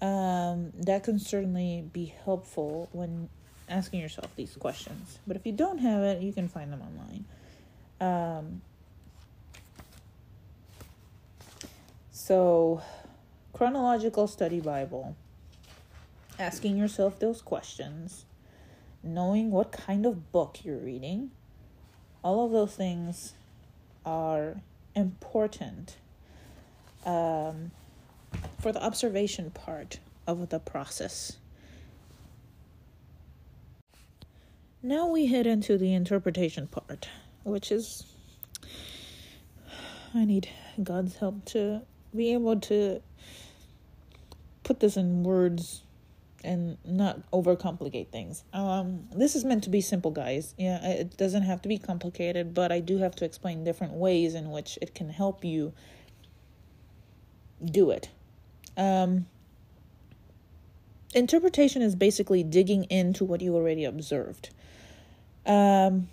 Um, 0.00 0.72
that 0.80 1.04
can 1.04 1.20
certainly 1.20 1.84
be 1.92 2.12
helpful 2.24 2.88
when 2.90 3.28
asking 3.72 4.00
yourself 4.00 4.34
these 4.36 4.54
questions. 4.56 5.18
But 5.26 5.36
if 5.36 5.46
you 5.46 5.52
don't 5.52 5.78
have 5.78 6.02
it, 6.02 6.22
you 6.22 6.32
can 6.32 6.48
find 6.48 6.72
them 6.72 6.82
online. 6.82 7.24
Um, 8.00 8.62
so, 12.10 12.82
chronological 13.52 14.26
study 14.26 14.60
Bible, 14.60 15.16
asking 16.38 16.76
yourself 16.76 17.18
those 17.18 17.42
questions, 17.42 18.24
knowing 19.02 19.50
what 19.50 19.72
kind 19.72 20.06
of 20.06 20.30
book 20.30 20.60
you're 20.64 20.76
reading 20.76 21.30
all 22.22 22.44
of 22.44 22.52
those 22.52 22.74
things 22.74 23.34
are 24.06 24.56
important 24.94 25.96
um, 27.04 27.72
for 28.60 28.72
the 28.72 28.82
observation 28.82 29.50
part 29.50 29.98
of 30.26 30.48
the 30.50 30.58
process. 30.58 31.36
Now 34.84 35.06
we 35.06 35.26
head 35.26 35.46
into 35.46 35.78
the 35.78 35.94
interpretation 35.94 36.66
part, 36.66 37.08
which 37.44 37.70
is 37.70 38.04
I 40.14 40.24
need 40.24 40.48
God's 40.82 41.16
help 41.16 41.44
to 41.46 41.82
be 42.14 42.32
able 42.32 42.58
to 42.60 43.00
put 44.64 44.80
this 44.80 44.96
in 44.96 45.22
words 45.22 45.82
and 46.42 46.78
not 46.84 47.30
overcomplicate 47.30 48.08
things. 48.08 48.42
Um, 48.52 49.08
this 49.14 49.36
is 49.36 49.44
meant 49.44 49.62
to 49.64 49.70
be 49.70 49.80
simple, 49.80 50.10
guys. 50.10 50.52
Yeah, 50.58 50.84
it 50.84 51.16
doesn't 51.16 51.42
have 51.42 51.62
to 51.62 51.68
be 51.68 51.78
complicated, 51.78 52.52
but 52.52 52.72
I 52.72 52.80
do 52.80 52.98
have 52.98 53.14
to 53.16 53.24
explain 53.24 53.62
different 53.62 53.92
ways 53.92 54.34
in 54.34 54.50
which 54.50 54.78
it 54.82 54.96
can 54.96 55.10
help 55.10 55.44
you 55.44 55.72
do 57.64 57.90
it. 57.90 58.10
Um, 58.76 59.26
interpretation 61.14 61.82
is 61.82 61.94
basically 61.94 62.42
digging 62.42 62.84
into 62.84 63.24
what 63.24 63.40
you 63.40 63.54
already 63.54 63.84
observed. 63.84 64.50
Um, 65.46 66.08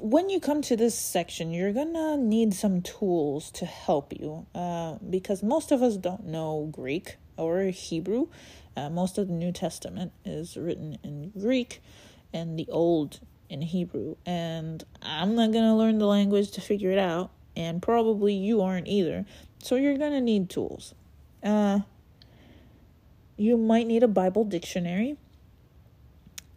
when 0.00 0.30
you 0.30 0.40
come 0.40 0.62
to 0.62 0.76
this 0.76 0.96
section, 0.96 1.52
you're 1.52 1.72
gonna 1.72 2.16
need 2.16 2.54
some 2.54 2.82
tools 2.82 3.50
to 3.52 3.66
help 3.66 4.12
you 4.12 4.46
uh, 4.54 4.96
because 5.08 5.42
most 5.42 5.72
of 5.72 5.82
us 5.82 5.96
don't 5.96 6.26
know 6.26 6.68
Greek 6.70 7.16
or 7.36 7.64
Hebrew. 7.64 8.28
Uh, 8.76 8.88
most 8.88 9.18
of 9.18 9.28
the 9.28 9.34
New 9.34 9.52
Testament 9.52 10.12
is 10.24 10.56
written 10.56 10.98
in 11.02 11.30
Greek 11.38 11.82
and 12.32 12.58
the 12.58 12.66
Old 12.70 13.20
in 13.48 13.62
Hebrew. 13.62 14.16
And 14.24 14.82
I'm 15.02 15.34
not 15.34 15.52
to 15.64 15.74
learn 15.74 15.98
the 15.98 16.06
language 16.06 16.50
to 16.52 16.60
figure 16.60 16.90
it 16.90 16.98
out. 16.98 17.30
And 17.54 17.82
probably 17.82 18.32
you 18.32 18.62
aren't 18.62 18.88
either. 18.88 19.26
So 19.62 19.76
you're 19.76 19.98
to 20.12 20.20
need 20.22 20.48
tools. 20.48 20.94
Uh, 21.42 21.80
you 23.36 23.58
might 23.58 23.86
need 23.86 24.02
a 24.02 24.08
Bible 24.08 24.44
dictionary. 24.44 25.18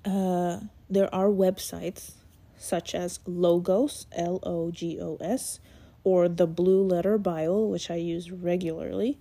Uh, 0.06 0.60
there 0.90 1.14
are 1.14 1.28
websites 1.28 2.12
such 2.58 2.96
as 2.96 3.20
Logos, 3.26 4.08
L 4.12 4.40
O 4.44 4.72
G 4.72 5.00
O 5.02 5.18
S, 5.20 5.60
or 6.04 6.30
the 6.30 6.48
Blue 6.48 6.84
Letter 6.84 7.18
Bible, 7.18 7.70
which 7.70 7.90
I 7.90 7.96
use 7.96 8.32
regularly 8.32 9.20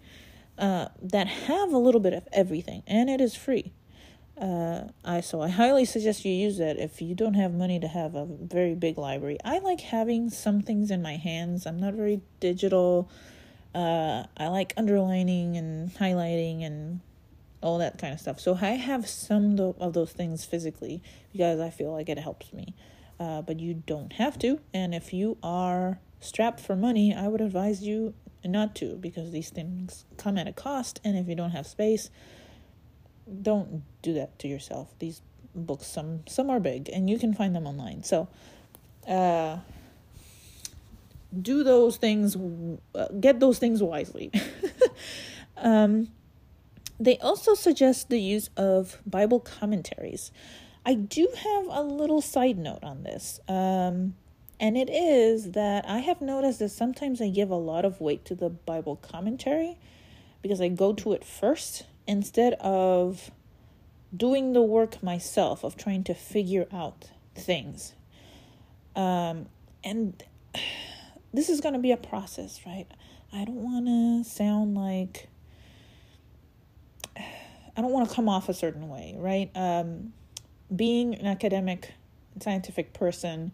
uh, 0.59 0.89
that 1.03 1.27
have 1.27 1.73
a 1.73 1.79
little 1.79 2.01
bit 2.01 2.13
of 2.13 2.29
everything, 2.33 2.83
and 2.87 3.09
it 3.09 3.21
is 3.21 3.35
free. 3.35 3.73
Uh, 4.41 4.89
I 5.05 5.21
so 5.21 5.41
I 5.41 5.49
highly 5.49 5.85
suggest 5.85 6.25
you 6.25 6.33
use 6.33 6.59
that 6.59 6.77
if 6.77 7.01
you 7.01 7.15
don't 7.15 7.35
have 7.35 7.55
money 7.55 7.79
to 7.79 7.89
have 7.89 8.15
a 8.15 8.27
very 8.27 8.75
big 8.75 8.99
library. 8.99 9.39
I 9.45 9.59
like 9.61 9.81
having 9.81 10.29
some 10.29 10.61
things 10.61 10.91
in 10.91 11.03
my 11.03 11.17
hands. 11.17 11.67
I'm 11.67 11.79
not 11.79 11.95
very 11.95 12.21
digital. 12.41 13.09
Uh, 13.75 14.25
I 14.37 14.49
like 14.49 14.75
underlining 14.77 15.57
and 15.57 15.91
highlighting 15.95 16.65
and 16.65 17.01
all 17.65 17.79
that 17.79 17.99
kind 17.99 18.13
of 18.13 18.21
stuff. 18.21 18.39
So 18.39 18.59
I 18.61 18.73
have 18.73 19.09
some 19.09 19.59
of 19.59 19.95
those 19.95 20.13
things 20.13 20.45
physically 20.45 21.03
because 21.33 21.59
I 21.61 21.71
feel 21.71 21.93
like 21.93 22.09
it 22.09 22.19
helps 22.19 22.53
me. 22.53 22.75
Uh, 23.19 23.43
but 23.43 23.61
you 23.61 23.75
don't 23.75 24.13
have 24.15 24.39
to. 24.41 24.61
And 24.73 24.95
if 24.95 25.13
you 25.13 25.39
are 25.43 26.01
strapped 26.21 26.61
for 26.61 26.77
money, 26.77 27.15
I 27.15 27.29
would 27.29 27.41
advise 27.41 27.83
you 27.83 28.15
not 28.45 28.75
to 28.77 28.97
because 28.97 29.31
these 29.31 29.51
things 29.51 30.05
come 30.17 30.37
at 30.37 30.47
a 30.47 30.53
cost 30.53 31.01
and 31.05 31.17
if 31.17 31.29
you 31.29 31.35
don't 31.35 31.53
have 31.53 31.67
space 31.67 32.11
don't 33.41 33.83
do 34.03 34.13
that 34.13 34.39
to 34.39 34.47
yourself 34.47 34.93
these 34.99 35.23
books 35.55 35.87
some 35.87 36.21
some 36.27 36.51
are 36.51 36.61
big 36.61 36.91
and 36.91 37.09
you 37.09 37.19
can 37.19 37.33
find 37.33 37.55
them 37.57 37.67
online 37.67 38.03
so 38.03 38.29
uh 39.09 39.57
do 41.41 41.65
those 41.65 41.97
things 41.97 42.37
uh, 42.95 43.09
get 43.19 43.41
those 43.41 43.59
things 43.59 43.83
wisely 43.83 44.31
um 45.57 46.09
they 47.05 47.19
also 47.19 47.55
suggest 47.55 48.09
the 48.09 48.21
use 48.21 48.51
of 48.57 49.01
bible 49.07 49.41
commentaries 49.41 50.31
i 50.85 50.95
do 50.95 51.29
have 51.37 51.67
a 51.69 51.83
little 51.83 52.21
side 52.21 52.59
note 52.59 52.83
on 52.83 53.03
this 53.03 53.41
um 53.49 54.15
and 54.61 54.77
it 54.77 54.89
is 54.89 55.53
that 55.53 55.85
I 55.89 55.99
have 55.99 56.21
noticed 56.21 56.61
that 56.61 56.71
sometimes 56.71 57.21
I 57.21 57.29
give 57.29 57.51
a 57.51 57.57
lot 57.57 57.85
of 57.85 58.01
weight 58.01 58.25
to 58.27 58.35
the 58.35 58.51
Bible 58.51 58.97
commentary 58.97 59.77
because 60.43 60.61
I 60.61 60.69
go 60.69 60.93
to 60.93 61.13
it 61.13 61.25
first 61.25 61.87
instead 62.07 62.55
of 62.55 63.31
doing 64.17 64.53
the 64.53 64.63
work 64.63 65.03
myself 65.03 65.65
of 65.65 65.77
trying 65.77 66.05
to 66.05 66.15
figure 66.15 66.67
out 66.73 67.11
things. 67.35 67.95
Um, 68.95 69.47
and 69.83 70.23
this 71.33 71.49
is 71.49 71.61
going 71.61 71.75
to 71.75 71.81
be 71.81 71.93
a 71.93 71.97
process, 71.97 72.61
right? 72.65 72.87
I 73.33 73.45
don't 73.45 73.57
want 73.57 73.87
to 73.87 74.31
sound 74.31 74.77
like 74.77 75.29
I 77.77 77.81
don't 77.81 77.93
want 77.93 78.09
to 78.09 78.15
come 78.15 78.29
off 78.29 78.49
a 78.49 78.55
certain 78.55 78.89
way, 78.89 79.15
right? 79.17 79.51
Um, 79.55 80.13
being 80.75 81.15
an 81.15 81.27
academic, 81.27 81.93
scientific 82.41 82.93
person 82.93 83.53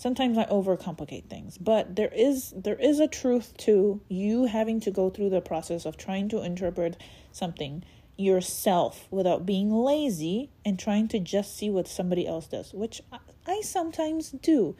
sometimes 0.00 0.38
I 0.38 0.46
overcomplicate 0.46 1.26
things, 1.26 1.58
but 1.58 1.94
there 1.94 2.10
is 2.14 2.54
there 2.56 2.76
is 2.76 3.00
a 3.00 3.06
truth 3.06 3.54
to 3.58 4.00
you 4.08 4.46
having 4.46 4.80
to 4.80 4.90
go 4.90 5.10
through 5.10 5.28
the 5.28 5.42
process 5.42 5.84
of 5.84 5.98
trying 5.98 6.30
to 6.30 6.42
interpret 6.42 6.96
something 7.32 7.84
yourself 8.16 9.06
without 9.10 9.44
being 9.44 9.70
lazy 9.70 10.48
and 10.64 10.78
trying 10.78 11.08
to 11.08 11.18
just 11.20 11.56
see 11.56 11.68
what 11.68 11.86
somebody 11.86 12.26
else 12.26 12.46
does, 12.46 12.72
which 12.72 13.02
I, 13.12 13.18
I 13.46 13.60
sometimes 13.60 14.30
do 14.30 14.74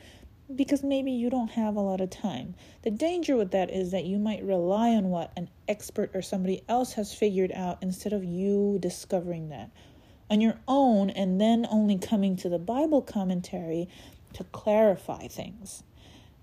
because 0.56 0.82
maybe 0.82 1.12
you 1.12 1.30
don't 1.30 1.50
have 1.50 1.76
a 1.76 1.80
lot 1.80 2.00
of 2.00 2.10
time. 2.10 2.54
The 2.82 2.90
danger 2.90 3.36
with 3.36 3.50
that 3.52 3.70
is 3.70 3.90
that 3.92 4.04
you 4.04 4.18
might 4.18 4.42
rely 4.42 4.90
on 4.90 5.10
what 5.10 5.32
an 5.36 5.48
expert 5.68 6.10
or 6.14 6.22
somebody 6.22 6.62
else 6.68 6.94
has 6.94 7.14
figured 7.14 7.52
out 7.52 7.78
instead 7.82 8.12
of 8.12 8.24
you 8.24 8.78
discovering 8.80 9.48
that 9.50 9.70
on 10.30 10.40
your 10.40 10.58
own 10.68 11.10
and 11.10 11.40
then 11.40 11.66
only 11.70 11.98
coming 11.98 12.36
to 12.36 12.48
the 12.48 12.58
Bible 12.58 13.02
commentary 13.02 13.88
to 14.32 14.44
clarify 14.44 15.26
things. 15.26 15.82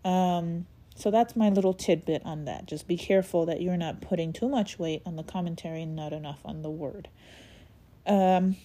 Um, 0.03 0.67
so 0.95 1.11
that's 1.11 1.35
my 1.35 1.49
little 1.49 1.73
tidbit 1.73 2.23
on 2.25 2.45
that. 2.45 2.65
Just 2.65 2.87
be 2.87 2.97
careful 2.97 3.45
that 3.45 3.61
you're 3.61 3.77
not 3.77 4.01
putting 4.01 4.33
too 4.33 4.49
much 4.49 4.79
weight 4.79 5.01
on 5.05 5.15
the 5.15 5.23
commentary 5.23 5.83
and 5.83 5.95
not 5.95 6.11
enough 6.11 6.39
on 6.43 6.63
the 6.63 6.69
word. 6.69 7.07
Um, 8.05 8.57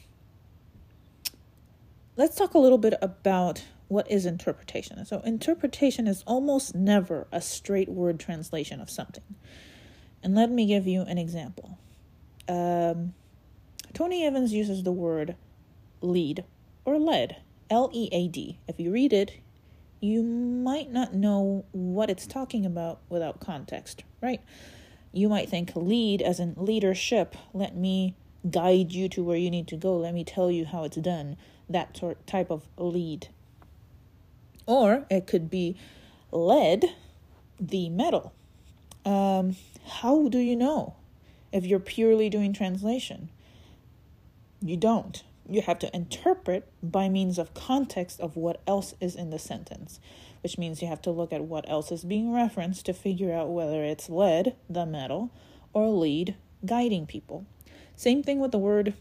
let's 2.17 2.37
talk 2.37 2.55
a 2.55 2.59
little 2.59 2.79
bit 2.79 2.95
about 3.03 3.65
what 3.93 4.11
is 4.11 4.25
interpretation. 4.25 5.05
So, 5.05 5.21
interpretation 5.21 6.07
is 6.07 6.25
almost 6.27 6.75
never 6.75 7.27
a 7.31 7.41
straight 7.41 7.91
word 7.91 8.19
translation 8.19 8.81
of 8.81 8.89
something. 8.89 9.37
And 10.23 10.35
let 10.35 10.51
me 10.51 10.67
give 10.67 10.87
you 10.87 11.03
an 11.03 11.19
example. 11.19 11.79
Um, 12.49 13.13
Tony 13.93 14.25
Evans 14.25 14.53
uses 14.53 14.83
the 14.83 14.93
word 14.93 15.37
lead 16.01 16.45
or 16.85 16.99
lead 16.99 17.37
L 17.69 17.91
E 17.93 18.09
A 18.13 18.29
D. 18.29 18.59
If 18.67 18.81
you 18.81 18.91
read 18.91 19.13
it, 19.13 19.41
you 20.01 20.23
might 20.23 20.91
not 20.91 21.15
know 21.15 21.65
what 21.73 22.09
it's 22.09 22.27
talking 22.27 22.65
about 22.65 23.01
without 23.11 23.41
context, 23.41 24.05
right? 24.23 24.41
You 25.13 25.29
might 25.29 25.51
think 25.51 25.73
lead 25.77 26.23
as 26.23 26.41
in 26.41 26.55
leadership. 26.57 27.37
Let 27.53 27.77
me 27.77 28.17
guide 28.51 28.93
you 28.93 29.09
to 29.11 29.23
where 29.23 29.37
you 29.37 29.51
need 29.51 29.69
to 29.69 29.77
go. 29.77 29.99
Let 29.99 30.15
me 30.15 30.25
tell 30.25 30.51
you 30.51 30.65
how 30.65 30.85
it's 30.85 30.97
done. 30.97 31.37
That 31.69 31.97
sort 31.97 32.27
type 32.27 32.51
of 32.51 32.67
lead. 32.79 33.29
Or 34.67 35.05
it 35.11 35.27
could 35.27 35.51
be 35.51 35.77
lead 36.31 36.87
the 37.61 37.89
metal. 37.89 38.33
Um, 39.05 39.57
how 39.87 40.29
do 40.29 40.39
you 40.39 40.57
know 40.57 40.95
if 41.53 41.65
you're 41.67 41.81
purely 41.81 42.31
doing 42.31 42.53
translation? 42.53 43.29
You 44.61 44.77
don't 44.77 45.23
you 45.49 45.63
have 45.63 45.79
to 45.81 45.95
interpret 45.95 46.69
by 46.83 47.09
means 47.09 47.39
of 47.39 47.55
context 47.55 48.21
of 48.21 48.37
what 48.37 48.61
else 48.67 48.95
is 49.01 49.15
in 49.15 49.31
the 49.31 49.39
sentence, 49.39 49.99
which 50.43 50.59
means 50.59 50.81
you 50.81 50.89
have 50.89 51.03
to 51.03 51.11
look 51.11 51.33
at 51.33 51.45
what 51.45 51.69
else 51.69 51.91
is 51.91 52.05
being 52.05 52.33
referenced 52.33 52.87
to 52.87 52.93
figure 52.93 53.33
out 53.33 53.51
whether 53.51 53.85
it's 53.85 54.09
lead, 54.09 54.55
the 54.69 54.87
metal, 54.87 55.31
or 55.73 55.89
lead, 55.89 56.37
guiding 56.65 57.07
people. 57.07 57.45
Same 57.97 58.23
thing 58.23 58.39
with 58.39 58.53
the 58.53 58.59
word 58.59 58.95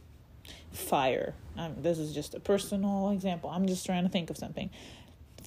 fire. 0.72 1.36
Um, 1.58 1.76
this 1.80 2.00
is 2.00 2.14
just 2.14 2.34
a 2.34 2.40
personal 2.40 3.12
example. 3.12 3.50
I'm 3.50 3.68
just 3.68 3.86
trying 3.86 4.04
to 4.04 4.10
think 4.10 4.30
of 4.30 4.38
something. 4.38 4.70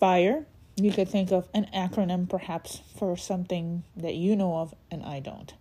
Fire, 0.05 0.45
you 0.77 0.93
could 0.93 1.09
think 1.09 1.33
of 1.33 1.49
an 1.55 1.67
acronym 1.75 2.29
perhaps 2.29 2.83
for 2.95 3.17
something 3.17 3.85
that 3.97 4.15
you 4.15 4.37
know 4.37 4.57
of 4.57 4.75
and 4.91 5.03
I 5.03 5.21
don't. 5.21 5.55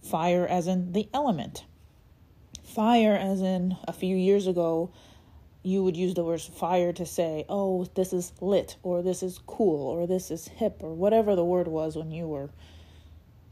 Fire 0.00 0.46
as 0.46 0.68
in 0.68 0.92
the 0.92 1.08
element. 1.12 1.64
Fire 2.62 3.16
as 3.16 3.40
in 3.40 3.76
a 3.88 3.92
few 3.92 4.14
years 4.14 4.46
ago, 4.46 4.92
you 5.64 5.82
would 5.82 5.96
use 5.96 6.14
the 6.14 6.22
word 6.22 6.40
fire 6.40 6.92
to 6.92 7.04
say, 7.04 7.44
oh, 7.48 7.86
this 7.96 8.12
is 8.12 8.32
lit, 8.40 8.76
or 8.84 9.02
this 9.02 9.20
is 9.20 9.40
cool, 9.48 9.88
or 9.88 10.06
this 10.06 10.30
is 10.30 10.46
hip, 10.46 10.76
or 10.80 10.94
whatever 10.94 11.34
the 11.34 11.44
word 11.44 11.66
was 11.66 11.96
when 11.96 12.12
you 12.12 12.28
were 12.28 12.50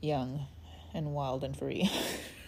young 0.01 0.47
and 0.95 1.12
wild 1.12 1.43
and 1.43 1.57
free. 1.57 1.90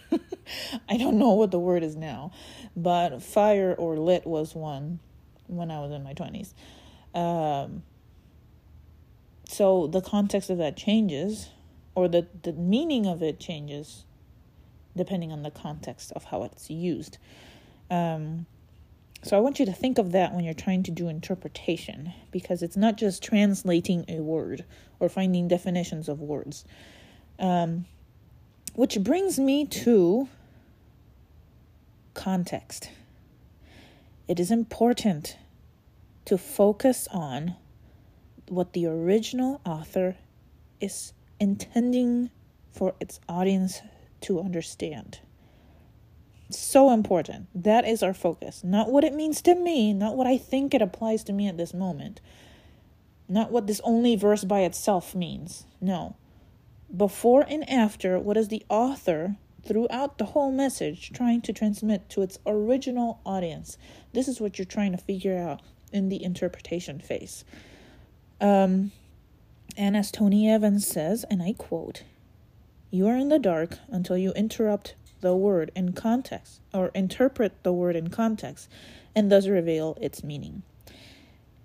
I 0.87 0.95
don't 0.95 1.19
know 1.19 1.33
what 1.33 1.51
the 1.51 1.59
word 1.59 1.83
is 1.83 1.97
now, 1.97 2.31
but 2.77 3.21
fire 3.21 3.75
or 3.77 3.97
lit 3.97 4.25
was 4.25 4.55
one 4.55 4.99
when 5.47 5.69
I 5.69 5.81
was 5.81 5.91
in 5.91 6.01
my 6.01 6.13
20s. 6.13 6.53
Um, 7.13 7.83
so 9.47 9.87
the 9.87 10.01
context 10.01 10.49
of 10.49 10.57
that 10.57 10.75
changes, 10.75 11.49
or 11.95 12.07
the, 12.07 12.27
the 12.41 12.53
meaning 12.53 13.05
of 13.05 13.21
it 13.21 13.39
changes 13.39 14.05
depending 14.95 15.31
on 15.31 15.43
the 15.43 15.51
context 15.51 16.11
of 16.13 16.25
how 16.25 16.43
it's 16.43 16.69
used. 16.69 17.17
Um, 17.89 18.45
so 19.23 19.37
I 19.37 19.39
want 19.39 19.59
you 19.59 19.65
to 19.65 19.73
think 19.73 19.97
of 19.97 20.11
that 20.11 20.33
when 20.33 20.43
you're 20.43 20.53
trying 20.53 20.83
to 20.83 20.91
do 20.91 21.07
interpretation 21.07 22.13
because 22.31 22.61
it's 22.61 22.75
not 22.75 22.97
just 22.97 23.23
translating 23.23 24.05
a 24.07 24.19
word 24.19 24.65
or 24.99 25.07
finding 25.09 25.47
definitions 25.47 26.09
of 26.09 26.19
words. 26.19 26.65
Um, 27.39 27.85
which 28.73 28.99
brings 29.01 29.39
me 29.39 29.65
to 29.65 30.27
context. 32.13 32.89
It 34.27 34.39
is 34.39 34.51
important 34.51 35.37
to 36.25 36.37
focus 36.37 37.07
on 37.11 37.55
what 38.47 38.73
the 38.73 38.85
original 38.85 39.61
author 39.65 40.15
is 40.79 41.13
intending 41.39 42.29
for 42.71 42.93
its 42.99 43.19
audience 43.27 43.81
to 44.21 44.39
understand 44.39 45.19
so 46.55 46.91
important. 46.91 47.47
That 47.55 47.87
is 47.87 48.03
our 48.03 48.13
focus. 48.13 48.63
Not 48.63 48.89
what 48.89 49.03
it 49.03 49.13
means 49.13 49.41
to 49.43 49.55
me, 49.55 49.93
not 49.93 50.15
what 50.15 50.27
I 50.27 50.37
think 50.37 50.73
it 50.73 50.81
applies 50.81 51.23
to 51.25 51.33
me 51.33 51.47
at 51.47 51.57
this 51.57 51.73
moment, 51.73 52.21
not 53.27 53.51
what 53.51 53.67
this 53.67 53.81
only 53.83 54.15
verse 54.15 54.43
by 54.43 54.61
itself 54.61 55.15
means. 55.15 55.65
No. 55.81 56.15
Before 56.95 57.45
and 57.47 57.67
after, 57.69 58.19
what 58.19 58.37
is 58.37 58.49
the 58.49 58.63
author 58.69 59.37
throughout 59.65 60.17
the 60.17 60.25
whole 60.25 60.51
message 60.51 61.11
trying 61.11 61.41
to 61.41 61.53
transmit 61.53 62.09
to 62.09 62.21
its 62.21 62.37
original 62.45 63.19
audience? 63.25 63.77
This 64.13 64.27
is 64.27 64.39
what 64.39 64.57
you're 64.57 64.65
trying 64.65 64.91
to 64.91 64.97
figure 64.97 65.37
out 65.37 65.61
in 65.93 66.09
the 66.09 66.23
interpretation 66.23 66.99
phase. 66.99 67.45
Um, 68.41 68.91
and 69.77 69.95
as 69.95 70.11
Tony 70.11 70.49
Evans 70.49 70.85
says, 70.85 71.25
and 71.29 71.41
I 71.41 71.53
quote, 71.53 72.03
You 72.91 73.07
are 73.07 73.15
in 73.15 73.29
the 73.29 73.39
dark 73.39 73.77
until 73.89 74.17
you 74.17 74.31
interrupt 74.33 74.95
the 75.21 75.35
word 75.35 75.71
in 75.75 75.93
context 75.93 76.59
or 76.73 76.91
interpret 76.93 77.63
the 77.63 77.73
word 77.73 77.95
in 77.95 78.09
context 78.09 78.69
and 79.15 79.31
thus 79.31 79.47
reveal 79.47 79.97
its 80.01 80.23
meaning. 80.23 80.63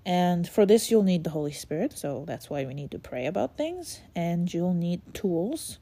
And 0.07 0.49
for 0.49 0.65
this, 0.65 0.91
you'll 0.91 1.03
need 1.03 1.25
the 1.25 1.31
Holy 1.31 1.53
Spirit. 1.53 1.99
So 1.99 2.25
that's 2.27 2.49
why 2.49 2.65
we 2.65 2.73
need 2.73 2.91
to 2.93 2.99
pray 2.99 3.27
about 3.27 3.59
things. 3.59 4.01
And 4.17 4.53
you'll 4.53 4.73
need 4.73 5.03
tools. 5.13 5.79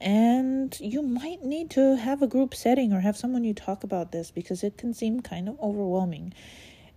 And 0.00 0.78
you 0.80 1.02
might 1.02 1.44
need 1.44 1.68
to 1.72 1.96
have 1.96 2.22
a 2.22 2.26
group 2.26 2.54
setting 2.54 2.92
or 2.92 3.00
have 3.00 3.16
someone 3.16 3.44
you 3.44 3.52
talk 3.52 3.84
about 3.84 4.10
this 4.10 4.30
because 4.30 4.62
it 4.62 4.78
can 4.78 4.94
seem 4.94 5.20
kind 5.20 5.48
of 5.50 5.60
overwhelming. 5.60 6.32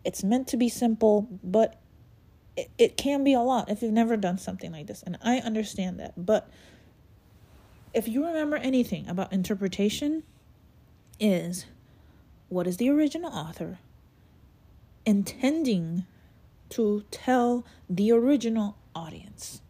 It's 0.04 0.24
meant 0.24 0.48
to 0.50 0.58
be 0.58 0.70
simple, 0.70 1.28
but 1.44 1.80
it, 2.58 2.70
it 2.78 2.98
can 2.98 3.24
be 3.24 3.34
a 3.34 3.42
lot 3.42 3.70
if 3.70 3.82
you've 3.82 3.92
never 3.92 4.18
done 4.18 4.38
something 4.38 4.72
like 4.72 4.88
this. 4.88 5.04
And 5.04 5.18
I 5.24 5.38
understand 5.38 6.00
that. 6.00 6.14
But 6.18 6.50
if 7.94 8.08
you 8.08 8.26
remember 8.26 8.58
anything 8.58 9.08
about 9.08 9.32
interpretation, 9.32 10.24
is 11.20 11.66
what 12.50 12.68
is 12.68 12.78
the 12.78 12.90
original 12.90 13.32
author 13.32 13.80
intending 15.06 16.06
to 16.70 17.04
tell 17.12 17.66
the 17.90 18.12
original 18.12 18.78
audience? 18.96 19.62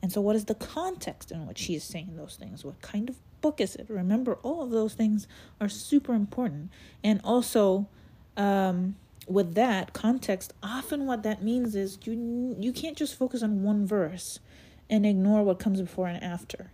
And 0.00 0.12
so, 0.12 0.20
what 0.20 0.36
is 0.36 0.44
the 0.44 0.54
context 0.54 1.30
in 1.32 1.46
which 1.46 1.64
he 1.64 1.74
is 1.74 1.84
saying 1.84 2.16
those 2.16 2.36
things? 2.36 2.64
What 2.64 2.80
kind 2.80 3.08
of 3.08 3.16
book 3.40 3.60
is 3.60 3.76
it? 3.76 3.86
Remember, 3.88 4.34
all 4.42 4.62
of 4.62 4.70
those 4.70 4.94
things 4.94 5.26
are 5.60 5.68
super 5.68 6.14
important. 6.14 6.70
And 7.02 7.20
also, 7.24 7.88
um, 8.36 8.94
with 9.28 9.54
that 9.54 9.92
context, 9.92 10.52
often 10.62 11.06
what 11.06 11.22
that 11.22 11.42
means 11.42 11.74
is 11.74 11.98
you 12.04 12.56
you 12.58 12.72
can't 12.72 12.96
just 12.96 13.16
focus 13.16 13.42
on 13.42 13.62
one 13.62 13.86
verse 13.86 14.40
and 14.90 15.04
ignore 15.04 15.42
what 15.42 15.58
comes 15.58 15.80
before 15.80 16.08
and 16.08 16.22
after 16.22 16.72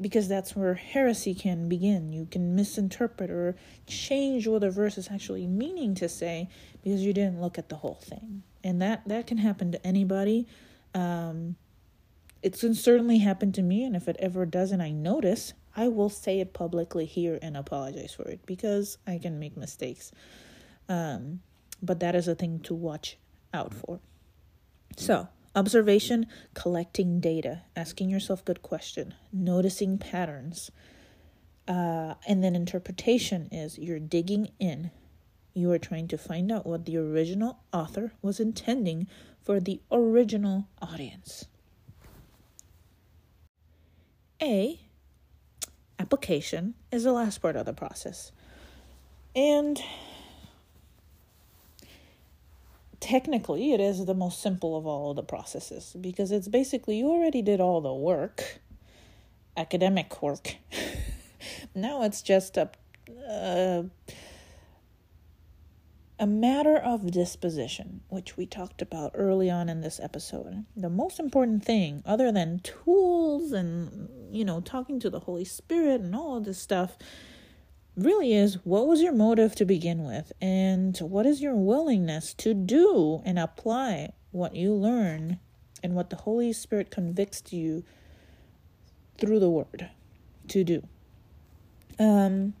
because 0.00 0.28
that's 0.28 0.56
where 0.56 0.74
heresy 0.74 1.34
can 1.34 1.68
begin. 1.68 2.12
You 2.12 2.26
can 2.26 2.54
misinterpret 2.54 3.30
or 3.30 3.56
change 3.86 4.46
what 4.46 4.64
a 4.64 4.70
verse 4.70 4.98
is 4.98 5.08
actually 5.10 5.46
meaning 5.46 5.94
to 5.96 6.08
say 6.08 6.48
because 6.82 7.02
you 7.02 7.12
didn't 7.12 7.40
look 7.40 7.58
at 7.58 7.68
the 7.68 7.76
whole 7.76 8.00
thing, 8.02 8.42
and 8.62 8.80
that 8.82 9.06
that 9.06 9.26
can 9.26 9.38
happen 9.38 9.72
to 9.72 9.86
anybody. 9.86 10.46
Um, 10.94 11.56
it 12.42 12.56
certainly 12.56 13.18
happened 13.18 13.54
to 13.54 13.62
me, 13.62 13.84
and 13.84 13.96
if 13.96 14.06
it 14.06 14.16
ever 14.18 14.44
does, 14.44 14.70
and 14.70 14.82
I 14.82 14.90
notice, 14.90 15.54
I 15.74 15.88
will 15.88 16.10
say 16.10 16.40
it 16.40 16.52
publicly 16.52 17.06
here 17.06 17.38
and 17.40 17.56
apologize 17.56 18.12
for 18.12 18.28
it 18.28 18.44
because 18.44 18.98
I 19.06 19.16
can 19.16 19.38
make 19.38 19.56
mistakes. 19.56 20.12
Um, 20.88 21.40
but 21.82 22.00
that 22.00 22.14
is 22.14 22.28
a 22.28 22.34
thing 22.34 22.60
to 22.60 22.74
watch 22.74 23.16
out 23.52 23.74
for. 23.74 24.00
So 24.96 25.28
Observation, 25.56 26.26
collecting 26.54 27.20
data, 27.20 27.62
asking 27.76 28.10
yourself 28.10 28.44
good 28.44 28.60
question, 28.60 29.14
noticing 29.32 29.98
patterns. 29.98 30.72
Uh, 31.68 32.14
and 32.26 32.42
then 32.42 32.56
interpretation 32.56 33.48
is 33.52 33.78
you're 33.78 34.00
digging 34.00 34.48
in. 34.58 34.90
You 35.54 35.70
are 35.70 35.78
trying 35.78 36.08
to 36.08 36.18
find 36.18 36.50
out 36.50 36.66
what 36.66 36.86
the 36.86 36.96
original 36.96 37.60
author 37.72 38.12
was 38.20 38.40
intending 38.40 39.06
for 39.44 39.60
the 39.60 39.80
original 39.92 40.66
audience. 40.82 41.46
A, 44.42 44.80
application, 46.00 46.74
is 46.90 47.04
the 47.04 47.12
last 47.12 47.38
part 47.38 47.54
of 47.54 47.64
the 47.64 47.72
process. 47.72 48.32
And 49.36 49.80
technically 53.04 53.74
it 53.74 53.80
is 53.80 54.06
the 54.06 54.14
most 54.14 54.40
simple 54.40 54.78
of 54.78 54.86
all 54.86 55.12
the 55.12 55.22
processes 55.22 55.94
because 56.00 56.32
it's 56.32 56.48
basically 56.48 56.96
you 56.96 57.06
already 57.06 57.42
did 57.42 57.60
all 57.60 57.82
the 57.82 57.92
work 57.92 58.60
academic 59.56 60.22
work. 60.22 60.56
Now 61.74 62.04
it's 62.04 62.22
just 62.22 62.56
a 62.56 62.70
uh, 63.28 63.82
a 66.18 66.26
matter 66.26 66.76
of 66.76 67.10
disposition 67.10 68.00
which 68.08 68.36
we 68.36 68.46
talked 68.46 68.80
about 68.80 69.10
early 69.14 69.50
on 69.50 69.68
in 69.68 69.80
this 69.80 69.98
episode. 70.00 70.64
The 70.76 70.88
most 70.88 71.18
important 71.18 71.64
thing 71.64 72.02
other 72.06 72.30
than 72.32 72.60
tools 72.60 73.52
and 73.52 74.08
you 74.30 74.44
know 74.44 74.60
talking 74.60 74.98
to 75.00 75.10
the 75.10 75.20
holy 75.20 75.44
spirit 75.44 76.00
and 76.00 76.14
all 76.14 76.36
of 76.36 76.44
this 76.44 76.58
stuff 76.58 76.96
really 77.96 78.32
is 78.32 78.58
what 78.64 78.86
was 78.86 79.00
your 79.00 79.12
motive 79.12 79.54
to 79.56 79.64
begin 79.64 80.04
with? 80.04 80.32
And 80.40 80.96
what 80.98 81.26
is 81.26 81.40
your 81.40 81.54
willingness 81.54 82.34
to 82.34 82.54
do 82.54 83.22
and 83.24 83.38
apply 83.38 84.12
what 84.32 84.54
you 84.54 84.72
learn 84.72 85.38
and 85.82 85.94
what 85.94 86.10
the 86.10 86.16
holy 86.16 86.52
spirit 86.52 86.90
convicts 86.90 87.52
you 87.52 87.84
through 89.18 89.40
the 89.40 89.50
word 89.50 89.90
to 90.48 90.64
do? 90.64 90.86
Um 91.98 92.54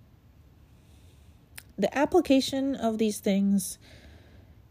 the 1.76 1.96
application 1.96 2.76
of 2.76 2.98
these 2.98 3.18
things 3.18 3.78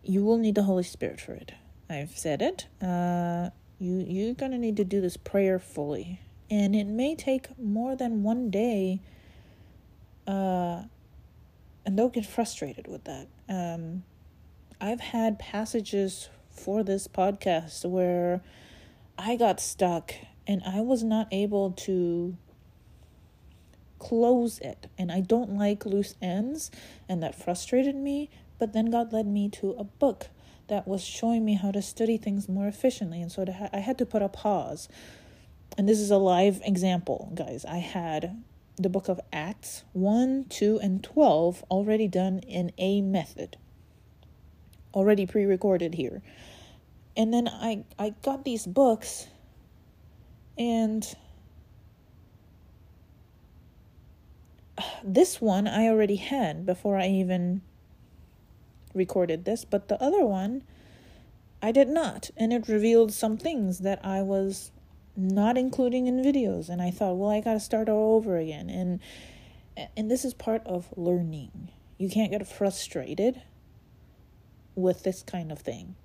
you 0.04 0.24
will 0.24 0.38
need 0.38 0.56
the 0.56 0.64
holy 0.64 0.84
spirit 0.84 1.20
for 1.20 1.34
it. 1.34 1.54
I've 1.90 2.18
said 2.18 2.42
it. 2.42 2.68
Uh 2.82 3.50
you 3.80 4.06
you're 4.08 4.34
gonna 4.34 4.58
need 4.58 4.78
to 4.78 4.86
do 4.86 5.02
this 5.02 5.18
prayer 5.18 5.60
fully. 5.60 6.22
And 6.50 6.76
it 6.76 6.86
may 6.86 7.16
take 7.16 7.58
more 7.58 7.96
than 7.96 8.24
one 8.24 8.50
day 8.50 9.02
uh, 10.28 10.84
and 11.86 11.98
don't 11.98 12.14
get 12.14 12.26
frustrated 12.26 12.88
with 12.88 13.04
that. 13.06 13.28
Um, 13.50 14.04
I've 14.80 15.00
had 15.00 15.40
passages 15.40 16.30
for 16.50 16.84
this 16.84 17.08
podcast 17.08 17.86
where 17.86 18.42
I 19.18 19.36
got 19.36 19.60
stuck 19.60 20.14
and 20.46 20.62
I 20.66 20.82
was 20.82 21.04
not 21.04 21.28
able 21.32 21.72
to 21.72 22.38
close 24.04 24.60
it. 24.60 24.88
And 24.98 25.12
I 25.12 25.22
don't 25.22 25.58
like 25.58 25.86
loose 25.86 26.16
ends, 26.22 26.70
and 27.08 27.24
that 27.24 27.36
frustrated 27.36 27.96
me. 27.96 28.30
But 28.60 28.74
then 28.74 28.92
God 28.92 29.14
led 29.14 29.26
me 29.26 29.50
to 29.50 29.72
a 29.72 29.84
book 29.84 30.28
that 30.68 30.88
was 30.88 31.04
showing 31.04 31.44
me 31.44 31.56
how 31.56 31.72
to 31.72 31.82
study 31.82 32.18
things 32.18 32.48
more 32.48 32.68
efficiently. 32.68 33.22
And 33.22 33.32
so 33.32 33.46
I 33.74 33.80
had 33.80 33.98
to 33.98 34.06
put 34.06 34.22
a 34.22 34.30
pause. 34.30 34.88
And 35.78 35.88
this 35.90 36.00
is 36.00 36.12
a 36.12 36.18
live 36.18 36.62
example, 36.64 37.32
guys. 37.34 37.66
I 37.66 37.78
had 37.78 38.44
the 38.78 38.90
book 38.90 39.08
of 39.08 39.20
Acts 39.32 39.84
1, 39.94 40.46
2, 40.50 40.80
and 40.82 41.04
12 41.04 41.64
already 41.70 42.08
done 42.08 42.40
in 42.40 42.72
a 42.78 43.02
method, 43.02 43.58
already 44.94 45.26
pre 45.26 45.46
recorded 45.46 45.96
here. 45.96 46.22
And 47.16 47.34
then 47.34 47.48
I, 47.48 47.84
I 48.00 48.16
got 48.24 48.44
these 48.44 48.66
books 48.66 49.28
and 50.58 51.16
this 55.04 55.42
one 55.42 55.68
I 55.68 55.88
already 55.88 56.16
had 56.16 56.66
before 56.66 56.98
I 56.98 57.08
even 57.08 57.62
recorded 58.94 59.46
this, 59.46 59.66
but 59.66 59.88
the 59.88 60.02
other 60.02 60.26
one 60.26 60.64
I 61.62 61.72
did 61.72 61.90
not. 61.90 62.30
And 62.38 62.54
it 62.54 62.68
revealed 62.68 63.12
some 63.12 63.38
things 63.38 63.80
that 63.80 64.04
I 64.04 64.22
was 64.22 64.72
not 65.16 65.58
including 65.58 66.08
in 66.08 66.24
videos. 66.24 66.70
And 66.70 66.82
I 66.82 66.92
thought, 66.92 67.18
well, 67.18 67.30
I 67.30 67.42
got 67.42 67.54
to 67.54 67.60
start 67.60 67.90
all 67.90 68.16
over 68.16 68.38
again. 68.38 68.70
And 68.70 69.00
and 69.98 70.10
this 70.10 70.24
is 70.24 70.34
part 70.34 70.62
of 70.66 70.88
learning. 70.96 71.70
You 71.98 72.10
can't 72.10 72.32
get 72.32 72.48
frustrated 72.48 73.42
with 74.76 75.04
this 75.04 75.24
kind 75.24 75.52
of 75.52 75.60
thing. 75.60 75.96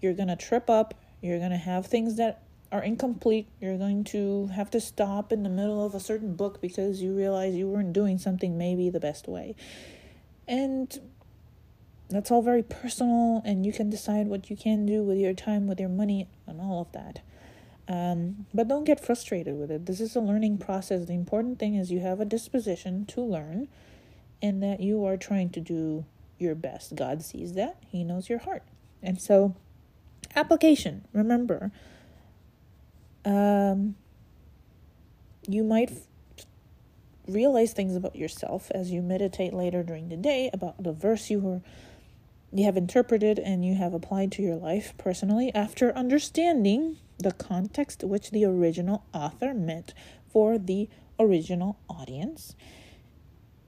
You're 0.00 0.14
going 0.14 0.28
to 0.28 0.36
trip 0.36 0.70
up, 0.70 0.94
you're 1.20 1.38
going 1.38 1.50
to 1.50 1.58
have 1.58 1.86
things 1.86 2.16
that 2.16 2.42
are 2.72 2.82
incomplete. 2.82 3.48
You're 3.60 3.76
going 3.76 4.04
to 4.04 4.46
have 4.48 4.70
to 4.70 4.80
stop 4.80 5.32
in 5.32 5.42
the 5.42 5.48
middle 5.48 5.84
of 5.84 5.94
a 5.94 6.00
certain 6.00 6.34
book 6.34 6.60
because 6.60 7.02
you 7.02 7.12
realize 7.14 7.54
you 7.54 7.68
weren't 7.68 7.92
doing 7.92 8.18
something 8.18 8.56
maybe 8.56 8.90
the 8.90 9.00
best 9.00 9.28
way. 9.28 9.56
And 10.46 10.98
that's 12.08 12.30
all 12.30 12.42
very 12.42 12.62
personal, 12.62 13.40
and 13.44 13.64
you 13.64 13.72
can 13.72 13.88
decide 13.88 14.26
what 14.26 14.50
you 14.50 14.56
can 14.56 14.84
do 14.84 15.02
with 15.02 15.18
your 15.18 15.32
time, 15.32 15.66
with 15.66 15.78
your 15.78 15.88
money, 15.88 16.28
and 16.46 16.60
all 16.60 16.82
of 16.82 16.92
that. 16.92 17.22
Um, 17.90 18.46
but 18.54 18.68
don't 18.68 18.84
get 18.84 19.04
frustrated 19.04 19.58
with 19.58 19.68
it. 19.68 19.86
This 19.86 20.00
is 20.00 20.14
a 20.14 20.20
learning 20.20 20.58
process. 20.58 21.06
The 21.06 21.12
important 21.12 21.58
thing 21.58 21.74
is 21.74 21.90
you 21.90 21.98
have 21.98 22.20
a 22.20 22.24
disposition 22.24 23.04
to 23.06 23.20
learn 23.20 23.66
and 24.40 24.62
that 24.62 24.78
you 24.78 25.04
are 25.04 25.16
trying 25.16 25.50
to 25.50 25.60
do 25.60 26.04
your 26.38 26.54
best. 26.54 26.94
God 26.94 27.20
sees 27.20 27.54
that, 27.54 27.82
He 27.88 28.04
knows 28.04 28.28
your 28.28 28.38
heart. 28.38 28.62
And 29.02 29.20
so, 29.20 29.56
application 30.36 31.04
remember, 31.12 31.72
um, 33.24 33.96
you 35.48 35.64
might 35.64 35.90
f- 35.90 36.46
realize 37.26 37.72
things 37.72 37.96
about 37.96 38.14
yourself 38.14 38.70
as 38.72 38.92
you 38.92 39.02
meditate 39.02 39.52
later 39.52 39.82
during 39.82 40.10
the 40.10 40.16
day 40.16 40.48
about 40.52 40.80
the 40.80 40.92
verse 40.92 41.28
you 41.28 41.40
were 41.40 41.60
you 42.52 42.64
have 42.64 42.76
interpreted 42.76 43.38
and 43.38 43.64
you 43.64 43.74
have 43.76 43.94
applied 43.94 44.32
to 44.32 44.42
your 44.42 44.56
life 44.56 44.92
personally 44.98 45.54
after 45.54 45.96
understanding 45.96 46.98
the 47.18 47.32
context 47.32 48.02
which 48.02 48.30
the 48.30 48.44
original 48.44 49.04
author 49.14 49.54
meant 49.54 49.94
for 50.32 50.58
the 50.58 50.88
original 51.18 51.78
audience. 51.88 52.56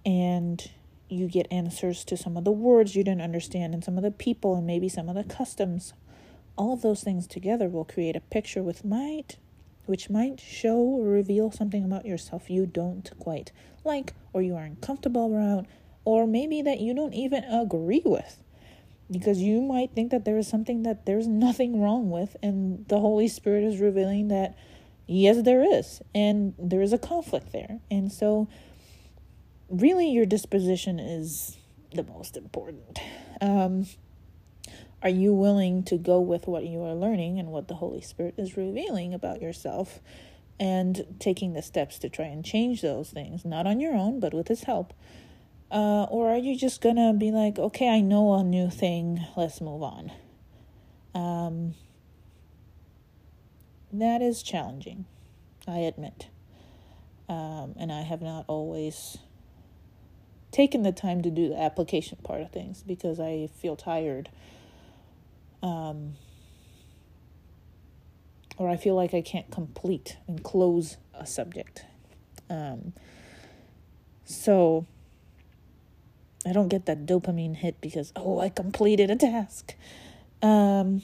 And 0.04 0.68
you 1.08 1.28
get 1.28 1.46
answers 1.50 2.04
to 2.04 2.16
some 2.16 2.36
of 2.36 2.44
the 2.44 2.52
words 2.52 2.96
you 2.96 3.04
didn't 3.04 3.20
understand 3.22 3.74
and 3.74 3.84
some 3.84 3.96
of 3.96 4.02
the 4.02 4.10
people 4.10 4.56
and 4.56 4.66
maybe 4.66 4.88
some 4.88 5.08
of 5.08 5.14
the 5.14 5.24
customs. 5.24 5.92
All 6.56 6.72
of 6.72 6.82
those 6.82 7.02
things 7.02 7.26
together 7.26 7.68
will 7.68 7.84
create 7.84 8.16
a 8.16 8.20
picture 8.20 8.62
with 8.62 8.84
might 8.84 9.36
which 9.84 10.08
might 10.08 10.40
show 10.40 10.78
or 10.78 11.04
reveal 11.04 11.50
something 11.50 11.84
about 11.84 12.06
yourself 12.06 12.48
you 12.48 12.64
don't 12.66 13.10
quite 13.18 13.50
like 13.84 14.14
or 14.32 14.40
you 14.40 14.54
are 14.54 14.62
uncomfortable 14.62 15.34
around 15.34 15.66
or 16.04 16.24
maybe 16.26 16.62
that 16.62 16.80
you 16.80 16.94
don't 16.94 17.14
even 17.14 17.42
agree 17.44 18.02
with 18.04 18.41
because 19.12 19.40
you 19.40 19.60
might 19.60 19.92
think 19.94 20.10
that 20.10 20.24
there 20.24 20.38
is 20.38 20.48
something 20.48 20.82
that 20.82 21.06
there's 21.06 21.26
nothing 21.26 21.80
wrong 21.80 22.10
with 22.10 22.36
and 22.42 22.86
the 22.88 22.98
holy 22.98 23.28
spirit 23.28 23.64
is 23.64 23.78
revealing 23.78 24.28
that 24.28 24.56
yes 25.06 25.42
there 25.42 25.62
is 25.62 26.00
and 26.14 26.54
there 26.58 26.82
is 26.82 26.92
a 26.92 26.98
conflict 26.98 27.52
there. 27.52 27.80
And 27.90 28.10
so 28.10 28.48
really 29.68 30.10
your 30.10 30.26
disposition 30.26 30.98
is 30.98 31.58
the 31.94 32.02
most 32.02 32.36
important. 32.36 32.98
Um, 33.40 33.86
are 35.02 35.08
you 35.08 35.34
willing 35.34 35.82
to 35.84 35.98
go 35.98 36.20
with 36.20 36.46
what 36.46 36.64
you 36.64 36.82
are 36.82 36.94
learning 36.94 37.38
and 37.38 37.48
what 37.48 37.68
the 37.68 37.74
holy 37.74 38.00
spirit 38.00 38.34
is 38.38 38.56
revealing 38.56 39.12
about 39.12 39.42
yourself 39.42 40.00
and 40.60 41.04
taking 41.18 41.54
the 41.54 41.62
steps 41.62 41.98
to 41.98 42.08
try 42.08 42.26
and 42.26 42.44
change 42.44 42.82
those 42.82 43.10
things 43.10 43.44
not 43.44 43.66
on 43.66 43.80
your 43.80 43.94
own 43.94 44.20
but 44.20 44.32
with 44.32 44.48
his 44.48 44.64
help 44.64 44.92
uh, 45.72 46.04
or 46.10 46.30
are 46.30 46.38
you 46.38 46.56
just 46.56 46.82
gonna 46.82 47.14
be 47.14 47.30
like, 47.30 47.58
okay, 47.58 47.88
I 47.88 48.00
know 48.00 48.34
a 48.34 48.44
new 48.44 48.68
thing, 48.68 49.24
let's 49.36 49.60
move 49.60 49.82
on? 49.82 50.12
Um, 51.14 51.74
that 53.92 54.20
is 54.20 54.42
challenging, 54.42 55.06
I 55.66 55.78
admit. 55.78 56.28
Um, 57.28 57.74
and 57.78 57.90
I 57.90 58.02
have 58.02 58.20
not 58.20 58.44
always 58.48 59.16
taken 60.50 60.82
the 60.82 60.92
time 60.92 61.22
to 61.22 61.30
do 61.30 61.48
the 61.48 61.58
application 61.58 62.18
part 62.22 62.42
of 62.42 62.50
things 62.50 62.82
because 62.82 63.18
I 63.18 63.48
feel 63.54 63.74
tired. 63.74 64.28
Um, 65.62 66.16
or 68.58 68.68
I 68.68 68.76
feel 68.76 68.94
like 68.94 69.14
I 69.14 69.22
can't 69.22 69.50
complete 69.50 70.18
and 70.28 70.42
close 70.42 70.98
a 71.14 71.26
subject. 71.26 71.86
Um, 72.50 72.92
so 74.24 74.86
I 76.46 76.52
don't 76.52 76.68
get 76.68 76.86
that 76.86 77.06
dopamine 77.06 77.56
hit 77.56 77.80
because 77.80 78.12
oh 78.16 78.40
I 78.40 78.48
completed 78.48 79.10
a 79.10 79.16
task. 79.16 79.74
Um 80.42 81.02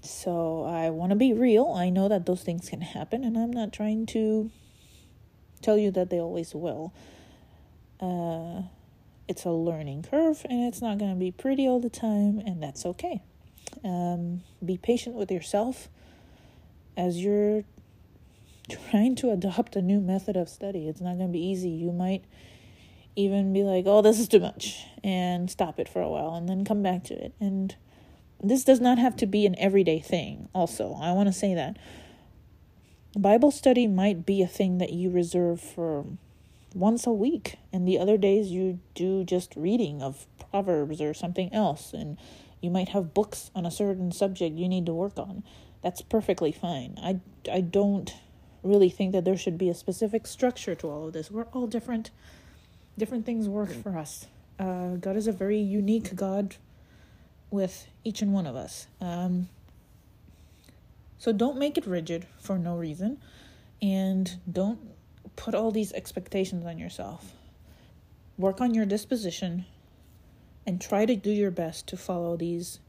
so 0.00 0.64
I 0.64 0.90
want 0.90 1.10
to 1.10 1.16
be 1.16 1.32
real. 1.32 1.72
I 1.76 1.90
know 1.90 2.08
that 2.08 2.26
those 2.26 2.42
things 2.42 2.68
can 2.68 2.80
happen 2.80 3.22
and 3.24 3.38
I'm 3.38 3.52
not 3.52 3.72
trying 3.72 4.06
to 4.06 4.50
tell 5.60 5.78
you 5.78 5.90
that 5.92 6.10
they 6.10 6.18
always 6.18 6.54
will. 6.54 6.92
Uh 8.00 8.62
it's 9.28 9.44
a 9.44 9.50
learning 9.50 10.02
curve 10.02 10.44
and 10.48 10.64
it's 10.64 10.82
not 10.82 10.98
going 10.98 11.12
to 11.12 11.18
be 11.18 11.30
pretty 11.30 11.66
all 11.66 11.80
the 11.80 11.90
time 11.90 12.38
and 12.44 12.62
that's 12.62 12.84
okay. 12.84 13.22
Um 13.84 14.42
be 14.64 14.76
patient 14.76 15.14
with 15.14 15.30
yourself 15.30 15.88
as 16.96 17.18
you're 17.22 17.64
trying 18.68 19.14
to 19.16 19.30
adopt 19.30 19.76
a 19.76 19.82
new 19.82 20.00
method 20.00 20.36
of 20.36 20.48
study. 20.48 20.88
It's 20.88 21.00
not 21.00 21.16
going 21.16 21.28
to 21.28 21.32
be 21.32 21.44
easy. 21.44 21.70
You 21.70 21.92
might 21.92 22.24
even 23.14 23.52
be 23.52 23.62
like, 23.62 23.84
oh, 23.86 24.02
this 24.02 24.18
is 24.18 24.28
too 24.28 24.40
much, 24.40 24.84
and 25.04 25.50
stop 25.50 25.78
it 25.78 25.88
for 25.88 26.00
a 26.00 26.08
while 26.08 26.34
and 26.34 26.48
then 26.48 26.64
come 26.64 26.82
back 26.82 27.04
to 27.04 27.14
it. 27.14 27.34
And 27.40 27.74
this 28.42 28.64
does 28.64 28.80
not 28.80 28.98
have 28.98 29.16
to 29.16 29.26
be 29.26 29.46
an 29.46 29.58
everyday 29.58 30.00
thing, 30.00 30.48
also. 30.54 30.98
I 31.00 31.12
want 31.12 31.28
to 31.28 31.32
say 31.32 31.54
that. 31.54 31.76
Bible 33.16 33.50
study 33.50 33.86
might 33.86 34.24
be 34.24 34.42
a 34.42 34.46
thing 34.46 34.78
that 34.78 34.92
you 34.92 35.10
reserve 35.10 35.60
for 35.60 36.06
once 36.74 37.06
a 37.06 37.12
week, 37.12 37.56
and 37.72 37.86
the 37.86 37.98
other 37.98 38.16
days 38.16 38.48
you 38.48 38.80
do 38.94 39.24
just 39.24 39.54
reading 39.54 40.02
of 40.02 40.26
Proverbs 40.50 41.00
or 41.00 41.12
something 41.12 41.52
else, 41.52 41.92
and 41.92 42.16
you 42.62 42.70
might 42.70 42.88
have 42.90 43.12
books 43.12 43.50
on 43.54 43.66
a 43.66 43.70
certain 43.70 44.10
subject 44.12 44.56
you 44.56 44.68
need 44.68 44.86
to 44.86 44.94
work 44.94 45.18
on. 45.18 45.44
That's 45.82 46.00
perfectly 46.00 46.52
fine. 46.52 46.98
I, 47.02 47.20
I 47.52 47.60
don't 47.60 48.14
really 48.62 48.88
think 48.88 49.12
that 49.12 49.24
there 49.24 49.36
should 49.36 49.58
be 49.58 49.68
a 49.68 49.74
specific 49.74 50.26
structure 50.26 50.74
to 50.76 50.88
all 50.88 51.06
of 51.06 51.12
this. 51.12 51.30
We're 51.30 51.48
all 51.52 51.66
different 51.66 52.10
different 52.98 53.26
things 53.26 53.48
work 53.48 53.72
for 53.72 53.96
us. 53.96 54.26
Uh, 54.58 54.96
God 54.96 55.16
is 55.16 55.26
a 55.26 55.32
very 55.32 55.58
unique 55.58 56.14
God 56.14 56.56
with 57.50 57.86
each 58.04 58.22
and 58.22 58.32
one 58.32 58.46
of 58.46 58.56
us. 58.56 58.86
Um, 59.00 59.48
so 61.18 61.32
don't 61.32 61.58
make 61.58 61.78
it 61.78 61.86
rigid 61.86 62.26
for 62.38 62.58
no 62.58 62.76
reason, 62.76 63.18
and 63.80 64.38
don't 64.50 64.78
put 65.36 65.54
all 65.54 65.70
these 65.70 65.92
expectations 65.92 66.66
on 66.66 66.78
yourself. 66.78 67.32
Work 68.36 68.60
on 68.60 68.74
your 68.74 68.86
disposition 68.86 69.66
and 70.66 70.80
try 70.80 71.06
to 71.06 71.14
do 71.14 71.30
your 71.30 71.50
best 71.50 71.86
to 71.88 71.96
follow 71.96 72.36
these 72.36 72.80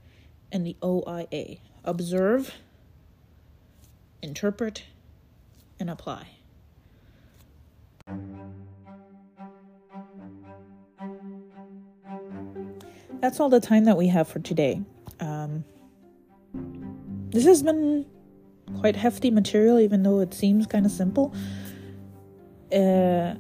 in 0.52 0.64
the 0.64 0.76
OIA 0.84 1.58
observe, 1.84 2.56
interpret, 4.22 4.84
and 5.80 5.90
apply. 5.90 6.28
That's 13.24 13.40
all 13.40 13.48
the 13.48 13.62
time 13.62 13.86
that 13.86 13.96
we 13.96 14.10
have 14.10 14.28
for 14.28 14.40
today. 14.40 14.82
Um, 15.22 15.64
this 17.30 17.46
has 17.46 17.64
been 17.64 18.06
quite 18.82 18.98
hefty 18.98 19.32
material, 19.32 19.80
even 19.80 20.04
though 20.04 20.20
it 20.20 20.34
seems 20.34 20.68
kind 20.68 20.86
of 20.86 20.92
simple. 20.92 21.34
Uh, 22.70 23.36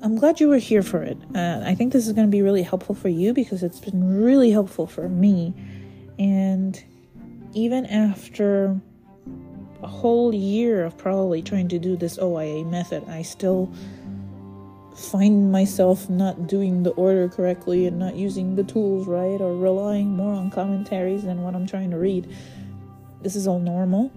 I'm 0.00 0.16
glad 0.16 0.40
you 0.40 0.48
were 0.48 0.56
here 0.56 0.82
for 0.82 1.02
it. 1.02 1.18
Uh, 1.34 1.60
I 1.62 1.74
think 1.74 1.92
this 1.92 2.06
is 2.06 2.14
going 2.14 2.26
to 2.26 2.30
be 2.30 2.40
really 2.40 2.62
helpful 2.62 2.94
for 2.94 3.10
you 3.10 3.34
because 3.34 3.62
it's 3.62 3.80
been 3.80 4.22
really 4.22 4.50
helpful 4.50 4.86
for 4.86 5.10
me. 5.10 5.52
And 6.18 6.82
even 7.52 7.84
after 7.84 8.80
a 9.82 9.88
whole 9.88 10.34
year 10.34 10.86
of 10.86 10.96
probably 10.96 11.42
trying 11.42 11.68
to 11.68 11.78
do 11.78 11.98
this 11.98 12.18
OIA 12.18 12.64
method, 12.64 13.06
I 13.10 13.20
still 13.20 13.70
find 14.96 15.52
myself 15.52 16.08
not 16.08 16.46
doing 16.46 16.82
the 16.82 16.90
order 16.90 17.28
correctly 17.28 17.86
and 17.86 17.98
not 17.98 18.16
using 18.16 18.56
the 18.56 18.64
tools 18.64 19.06
right 19.06 19.40
or 19.40 19.54
relying 19.54 20.16
more 20.16 20.32
on 20.32 20.50
commentaries 20.50 21.24
than 21.24 21.42
what 21.42 21.54
I'm 21.54 21.66
trying 21.66 21.90
to 21.90 21.98
read. 21.98 22.34
This 23.20 23.36
is 23.36 23.46
all 23.46 23.58
normal. 23.58 24.10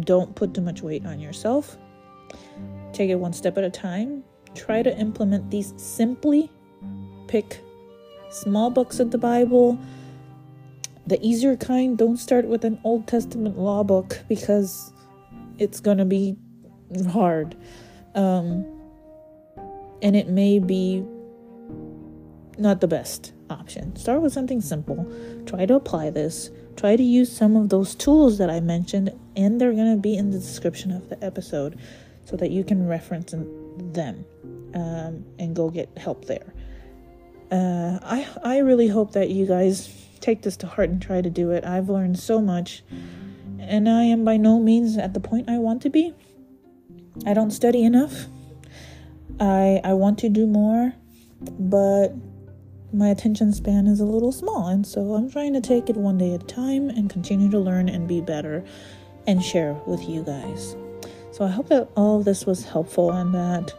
Don't 0.00 0.34
put 0.34 0.52
too 0.52 0.62
much 0.62 0.82
weight 0.82 1.06
on 1.06 1.20
yourself. 1.20 1.76
Take 2.92 3.10
it 3.10 3.14
one 3.14 3.32
step 3.32 3.56
at 3.56 3.62
a 3.62 3.70
time. 3.70 4.24
Try 4.56 4.82
to 4.82 4.98
implement 4.98 5.50
these 5.50 5.72
simply. 5.76 6.50
Pick 7.28 7.60
small 8.30 8.68
books 8.68 8.98
of 8.98 9.12
the 9.12 9.18
Bible. 9.18 9.78
The 11.06 11.24
easier 11.24 11.56
kind, 11.56 11.96
don't 11.96 12.16
start 12.16 12.46
with 12.46 12.64
an 12.64 12.80
Old 12.82 13.06
Testament 13.06 13.58
law 13.58 13.84
book 13.84 14.18
because 14.28 14.92
it's 15.58 15.78
going 15.78 15.98
to 15.98 16.04
be 16.04 16.36
hard. 17.10 17.56
Um, 18.16 18.73
and 20.02 20.14
it 20.16 20.28
may 20.28 20.58
be 20.58 21.04
not 22.58 22.80
the 22.80 22.88
best 22.88 23.32
option. 23.50 23.96
Start 23.96 24.22
with 24.22 24.32
something 24.32 24.60
simple. 24.60 25.10
Try 25.46 25.66
to 25.66 25.74
apply 25.74 26.10
this. 26.10 26.50
Try 26.76 26.96
to 26.96 27.02
use 27.02 27.34
some 27.34 27.56
of 27.56 27.68
those 27.68 27.94
tools 27.94 28.38
that 28.38 28.50
I 28.50 28.60
mentioned, 28.60 29.12
and 29.36 29.60
they're 29.60 29.72
going 29.72 29.94
to 29.94 30.00
be 30.00 30.16
in 30.16 30.30
the 30.30 30.38
description 30.38 30.90
of 30.90 31.08
the 31.08 31.22
episode 31.24 31.78
so 32.24 32.36
that 32.36 32.50
you 32.50 32.64
can 32.64 32.86
reference 32.86 33.32
them 33.32 34.24
um, 34.74 35.24
and 35.38 35.54
go 35.54 35.70
get 35.70 35.96
help 35.96 36.24
there. 36.24 36.52
Uh, 37.50 37.98
I 38.02 38.26
I 38.42 38.58
really 38.58 38.88
hope 38.88 39.12
that 39.12 39.30
you 39.30 39.46
guys 39.46 40.06
take 40.20 40.42
this 40.42 40.56
to 40.58 40.66
heart 40.66 40.90
and 40.90 41.00
try 41.00 41.20
to 41.20 41.30
do 41.30 41.50
it. 41.50 41.64
I've 41.64 41.88
learned 41.88 42.18
so 42.18 42.40
much, 42.40 42.82
and 43.60 43.88
I 43.88 44.04
am 44.04 44.24
by 44.24 44.36
no 44.36 44.58
means 44.58 44.96
at 44.96 45.14
the 45.14 45.20
point 45.20 45.48
I 45.48 45.58
want 45.58 45.82
to 45.82 45.90
be. 45.90 46.14
I 47.26 47.34
don't 47.34 47.52
study 47.52 47.84
enough. 47.84 48.26
I 49.40 49.80
I 49.84 49.94
want 49.94 50.18
to 50.20 50.28
do 50.28 50.46
more, 50.46 50.92
but 51.58 52.14
my 52.92 53.08
attention 53.08 53.52
span 53.52 53.86
is 53.86 54.00
a 54.00 54.04
little 54.04 54.32
small, 54.32 54.68
and 54.68 54.86
so 54.86 55.14
I'm 55.14 55.30
trying 55.30 55.52
to 55.54 55.60
take 55.60 55.90
it 55.90 55.96
one 55.96 56.18
day 56.18 56.34
at 56.34 56.42
a 56.42 56.46
time 56.46 56.88
and 56.90 57.10
continue 57.10 57.50
to 57.50 57.58
learn 57.58 57.88
and 57.88 58.06
be 58.06 58.20
better 58.20 58.64
and 59.26 59.42
share 59.42 59.74
with 59.86 60.08
you 60.08 60.22
guys. 60.22 60.76
So 61.32 61.44
I 61.44 61.48
hope 61.48 61.68
that 61.68 61.88
all 61.96 62.18
of 62.18 62.24
this 62.24 62.46
was 62.46 62.64
helpful 62.64 63.10
and 63.10 63.34
that 63.34 63.74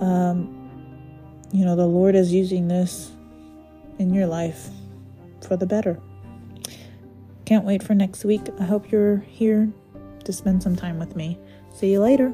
um, 0.00 0.70
you 1.52 1.64
know 1.64 1.76
the 1.76 1.86
Lord 1.86 2.14
is 2.14 2.32
using 2.32 2.68
this 2.68 3.12
in 3.98 4.14
your 4.14 4.26
life 4.26 4.70
for 5.46 5.56
the 5.56 5.66
better. 5.66 6.00
Can't 7.44 7.64
wait 7.64 7.82
for 7.82 7.94
next 7.94 8.24
week. 8.24 8.40
I 8.58 8.64
hope 8.64 8.90
you're 8.90 9.18
here 9.28 9.70
to 10.24 10.32
spend 10.32 10.62
some 10.62 10.76
time 10.76 10.98
with 10.98 11.14
me. 11.14 11.38
See 11.74 11.92
you 11.92 12.00
later. 12.00 12.32